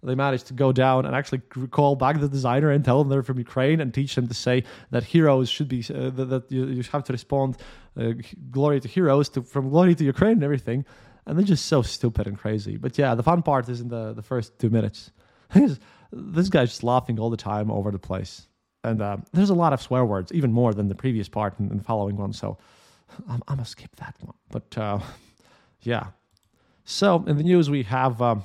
they 0.00 0.14
managed 0.14 0.46
to 0.46 0.54
go 0.54 0.70
down 0.70 1.06
and 1.06 1.14
actually 1.16 1.40
call 1.78 1.96
back 1.96 2.20
the 2.20 2.28
designer 2.28 2.70
and 2.70 2.84
tell 2.84 2.98
them 3.00 3.08
they're 3.08 3.24
from 3.24 3.38
Ukraine 3.38 3.80
and 3.80 3.92
teach 3.92 4.14
them 4.14 4.28
to 4.28 4.34
say 4.34 4.62
that 4.92 5.02
heroes 5.02 5.48
should 5.48 5.68
be 5.68 5.80
uh, 5.80 6.10
that, 6.10 6.26
that 6.32 6.52
you, 6.52 6.66
you, 6.66 6.82
have 6.92 7.02
to 7.02 7.12
respond 7.12 7.56
uh, 7.98 8.12
glory 8.52 8.78
to 8.78 8.86
heroes 8.86 9.28
to 9.30 9.42
from 9.42 9.70
glory 9.70 9.96
to 9.96 10.04
Ukraine 10.04 10.36
and 10.40 10.44
everything. 10.44 10.84
And 11.26 11.36
they're 11.36 11.44
just 11.44 11.66
so 11.66 11.82
stupid 11.82 12.28
and 12.28 12.38
crazy. 12.38 12.76
But 12.76 12.96
yeah, 12.96 13.16
the 13.16 13.24
fun 13.24 13.42
part 13.42 13.68
is 13.68 13.80
in 13.80 13.88
the 13.88 14.04
the 14.14 14.26
first 14.32 14.58
two 14.60 14.70
minutes. 14.70 15.10
this 16.12 16.48
guy's 16.54 16.70
just 16.74 16.84
laughing 16.84 17.18
all 17.18 17.30
the 17.36 17.44
time 17.52 17.68
over 17.78 17.90
the 17.90 18.04
place. 18.10 18.46
And 18.84 19.02
uh, 19.02 19.16
there's 19.32 19.50
a 19.50 19.60
lot 19.64 19.72
of 19.72 19.82
swear 19.82 20.04
words, 20.04 20.32
even 20.32 20.52
more 20.52 20.72
than 20.72 20.86
the 20.88 20.94
previous 20.94 21.28
part 21.28 21.58
and, 21.58 21.80
the 21.80 21.84
following 21.92 22.16
one. 22.16 22.32
So 22.32 22.58
I'm, 23.28 23.42
I'm 23.48 23.58
to 23.58 23.64
skip 23.64 23.94
that 23.96 24.16
one. 24.20 24.36
But 24.50 24.76
uh, 24.78 25.00
yeah. 25.82 26.08
So 26.84 27.24
in 27.26 27.36
the 27.36 27.42
news, 27.42 27.68
we 27.68 27.82
have 27.84 28.20
um, 28.22 28.44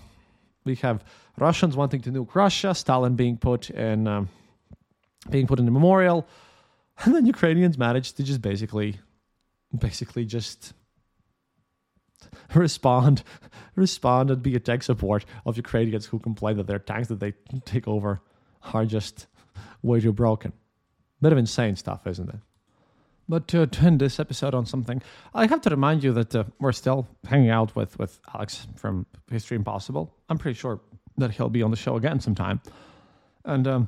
we 0.65 0.75
have 0.75 1.03
Russians 1.37 1.75
wanting 1.75 2.01
to 2.01 2.11
nuke 2.11 2.35
Russia, 2.35 2.75
Stalin 2.75 3.15
being 3.15 3.37
put 3.37 3.69
in 3.69 4.07
um, 4.07 4.29
being 5.29 5.47
put 5.47 5.59
in 5.59 5.67
a 5.67 5.71
memorial, 5.71 6.27
and 7.03 7.15
then 7.15 7.25
Ukrainians 7.25 7.77
managed 7.77 8.17
to 8.17 8.23
just 8.23 8.41
basically 8.41 8.99
basically 9.77 10.25
just 10.25 10.73
respond, 12.53 13.23
respond 13.75 14.31
and 14.31 14.41
be 14.41 14.55
a 14.55 14.59
tech 14.59 14.83
support 14.83 15.25
of 15.45 15.57
Ukrainians 15.57 16.05
who 16.05 16.19
complain 16.19 16.57
that 16.57 16.67
their 16.67 16.79
tanks 16.79 17.07
that 17.07 17.19
they 17.19 17.33
take 17.65 17.87
over 17.87 18.21
are 18.73 18.85
just 18.85 19.27
way 19.81 19.99
too 19.99 20.13
broken. 20.13 20.53
Bit 21.21 21.31
of 21.31 21.37
insane 21.37 21.75
stuff, 21.75 22.05
isn't 22.07 22.29
it? 22.29 22.35
But 23.29 23.47
to, 23.49 23.69
end 23.81 23.99
this 23.99 24.19
episode 24.19 24.53
on 24.53 24.65
something, 24.65 25.01
I 25.33 25.47
have 25.47 25.61
to 25.61 25.69
remind 25.69 26.03
you 26.03 26.11
that 26.13 26.35
uh, 26.35 26.43
we're 26.59 26.73
still 26.73 27.07
hanging 27.25 27.49
out 27.49 27.75
with, 27.75 27.97
with 27.97 28.19
Alex 28.33 28.67
from 28.75 29.05
History 29.31 29.55
Impossible. 29.55 30.13
I'm 30.29 30.37
pretty 30.37 30.59
sure 30.59 30.81
that 31.17 31.31
he'll 31.31 31.49
be 31.49 31.63
on 31.63 31.71
the 31.71 31.77
show 31.77 31.95
again 31.95 32.19
sometime. 32.19 32.61
And 33.45 33.67
um, 33.67 33.87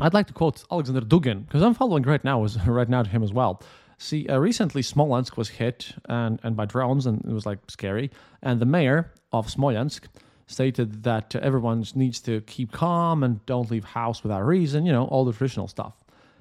I'd 0.00 0.14
like 0.14 0.26
to 0.28 0.32
quote 0.32 0.64
Alexander 0.70 1.00
Dugin 1.00 1.46
because 1.46 1.62
I'm 1.62 1.74
following 1.74 2.02
right 2.02 2.22
now 2.22 2.44
is 2.44 2.58
right 2.66 2.88
now 2.88 3.02
to 3.02 3.10
him 3.10 3.22
as 3.22 3.32
well. 3.32 3.62
See, 3.98 4.28
uh, 4.28 4.38
recently 4.38 4.82
Smolensk 4.82 5.36
was 5.36 5.48
hit 5.48 5.92
and, 6.08 6.38
and 6.44 6.56
by 6.56 6.66
drones, 6.66 7.06
and 7.06 7.24
it 7.24 7.32
was 7.32 7.46
like 7.46 7.58
scary. 7.68 8.10
And 8.42 8.60
the 8.60 8.66
mayor 8.66 9.12
of 9.32 9.50
Smolensk 9.50 10.04
stated 10.46 11.02
that 11.02 11.34
uh, 11.34 11.40
everyone 11.42 11.84
needs 11.94 12.20
to 12.20 12.40
keep 12.42 12.70
calm 12.70 13.24
and 13.24 13.44
don't 13.44 13.70
leave 13.70 13.84
house 13.84 14.22
without 14.22 14.46
reason. 14.46 14.86
You 14.86 14.92
know, 14.92 15.04
all 15.06 15.24
the 15.24 15.32
traditional 15.32 15.66
stuff. 15.66 15.94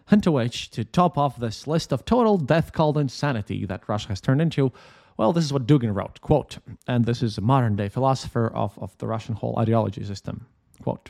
Which, 0.09 0.69
to 0.71 0.83
top 0.85 1.17
off 1.17 1.39
this 1.39 1.67
list 1.67 1.91
of 1.91 2.05
total 2.05 2.37
death 2.37 2.71
called 2.71 2.97
insanity 2.97 3.65
that 3.65 3.87
Russia 3.87 4.09
has 4.09 4.21
turned 4.21 4.41
into, 4.41 4.71
well, 5.17 5.33
this 5.33 5.43
is 5.43 5.51
what 5.51 5.67
Dugin 5.67 5.93
wrote. 5.93 6.21
Quote, 6.21 6.59
and 6.87 7.05
this 7.05 7.21
is 7.21 7.37
a 7.37 7.41
modern 7.41 7.75
day 7.75 7.89
philosopher 7.89 8.47
of, 8.47 8.77
of 8.79 8.97
the 8.99 9.07
Russian 9.07 9.35
whole 9.35 9.57
ideology 9.59 10.03
system. 10.03 10.45
Quote, 10.81 11.09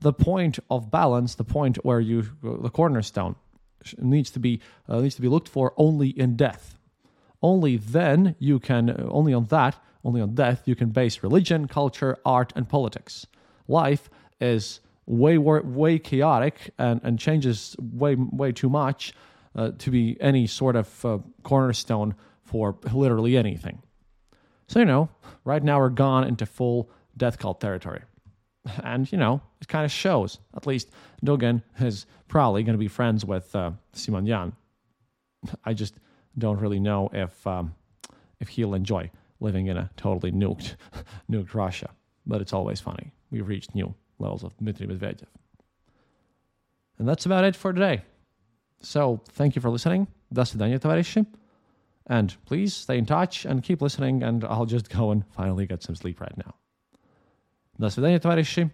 the 0.00 0.12
point 0.12 0.58
of 0.70 0.90
balance, 0.90 1.34
the 1.34 1.44
point 1.44 1.76
where 1.84 2.00
you, 2.00 2.24
the 2.42 2.70
cornerstone, 2.70 3.34
needs 3.98 4.30
to 4.30 4.38
be 4.38 4.60
uh, 4.88 5.00
needs 5.00 5.14
to 5.16 5.22
be 5.22 5.28
looked 5.28 5.48
for 5.48 5.72
only 5.76 6.08
in 6.08 6.36
death. 6.36 6.78
Only 7.42 7.76
then 7.76 8.34
you 8.38 8.58
can 8.58 8.90
uh, 8.90 9.08
only 9.10 9.32
on 9.32 9.46
that 9.46 9.76
only 10.04 10.20
on 10.20 10.34
death 10.34 10.62
you 10.64 10.74
can 10.74 10.90
base 10.90 11.22
religion, 11.22 11.68
culture, 11.68 12.16
art, 12.24 12.52
and 12.56 12.68
politics. 12.68 13.26
Life 13.66 14.08
is 14.40 14.80
way 15.08 15.38
way 15.38 15.98
chaotic 15.98 16.70
and, 16.78 17.00
and 17.02 17.18
changes 17.18 17.74
way 17.80 18.14
way 18.14 18.52
too 18.52 18.68
much 18.68 19.14
uh, 19.56 19.70
to 19.78 19.90
be 19.90 20.16
any 20.20 20.46
sort 20.46 20.76
of 20.76 21.04
uh, 21.04 21.18
cornerstone 21.42 22.14
for 22.44 22.76
literally 22.92 23.36
anything. 23.36 23.82
So 24.68 24.78
you 24.78 24.84
know, 24.84 25.08
right 25.44 25.62
now 25.62 25.80
we're 25.80 25.88
gone 25.88 26.24
into 26.24 26.46
full 26.46 26.90
death 27.16 27.38
cult 27.38 27.60
territory. 27.60 28.02
And, 28.84 29.10
you 29.10 29.16
know, 29.16 29.40
it 29.62 29.68
kind 29.68 29.86
of 29.86 29.90
shows. 29.90 30.40
At 30.54 30.66
least 30.66 30.90
Dugin 31.24 31.62
is 31.80 32.04
probably 32.26 32.62
going 32.64 32.74
to 32.74 32.78
be 32.78 32.88
friends 32.88 33.24
with 33.24 33.56
uh, 33.56 33.70
Simonyan. 33.94 34.52
I 35.64 35.72
just 35.72 35.94
don't 36.36 36.60
really 36.60 36.80
know 36.80 37.08
if 37.14 37.46
um, 37.46 37.74
if 38.40 38.48
he'll 38.48 38.74
enjoy 38.74 39.10
living 39.40 39.68
in 39.68 39.78
a 39.78 39.90
totally 39.96 40.32
nuked 40.32 40.76
nuked 41.30 41.54
Russia. 41.54 41.88
But 42.26 42.42
it's 42.42 42.52
always 42.52 42.78
funny. 42.78 43.14
We've 43.30 43.48
reached 43.48 43.74
new 43.74 43.94
levels 44.19 44.43
of 44.43 44.55
Dmitry 44.57 44.87
Medvedev. 44.87 45.27
And 46.99 47.07
that's 47.07 47.25
about 47.25 47.43
it 47.43 47.55
for 47.55 47.73
today. 47.73 48.01
So 48.81 49.21
thank 49.31 49.55
you 49.55 49.61
for 49.61 49.69
listening. 49.69 50.07
До 50.31 50.45
свидания, 50.45 50.79
товарищи. 50.79 51.25
And 52.07 52.35
please 52.45 52.73
stay 52.73 52.97
in 52.97 53.05
touch 53.05 53.45
and 53.45 53.63
keep 53.63 53.81
listening, 53.81 54.23
and 54.23 54.43
I'll 54.43 54.65
just 54.65 54.89
go 54.89 55.11
and 55.11 55.23
finally 55.27 55.65
get 55.65 55.81
some 55.81 55.95
sleep 55.95 56.19
right 56.19 56.37
now. 56.37 56.53
До 57.79 57.89
свидания, 57.89 58.19
товарищи. 58.19 58.71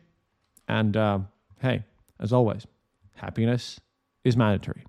And 0.67 0.97
uh, 0.97 1.19
hey, 1.61 1.83
as 2.19 2.33
always, 2.33 2.65
happiness 3.15 3.79
is 4.23 4.35
mandatory. 4.35 4.83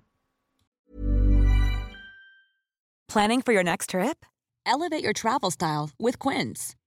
Planning 3.07 3.41
for 3.41 3.51
your 3.53 3.63
next 3.63 3.89
trip? 3.89 4.25
Elevate 4.65 5.03
your 5.03 5.13
travel 5.13 5.51
style 5.51 5.89
with 5.99 6.17
Quince. 6.17 6.75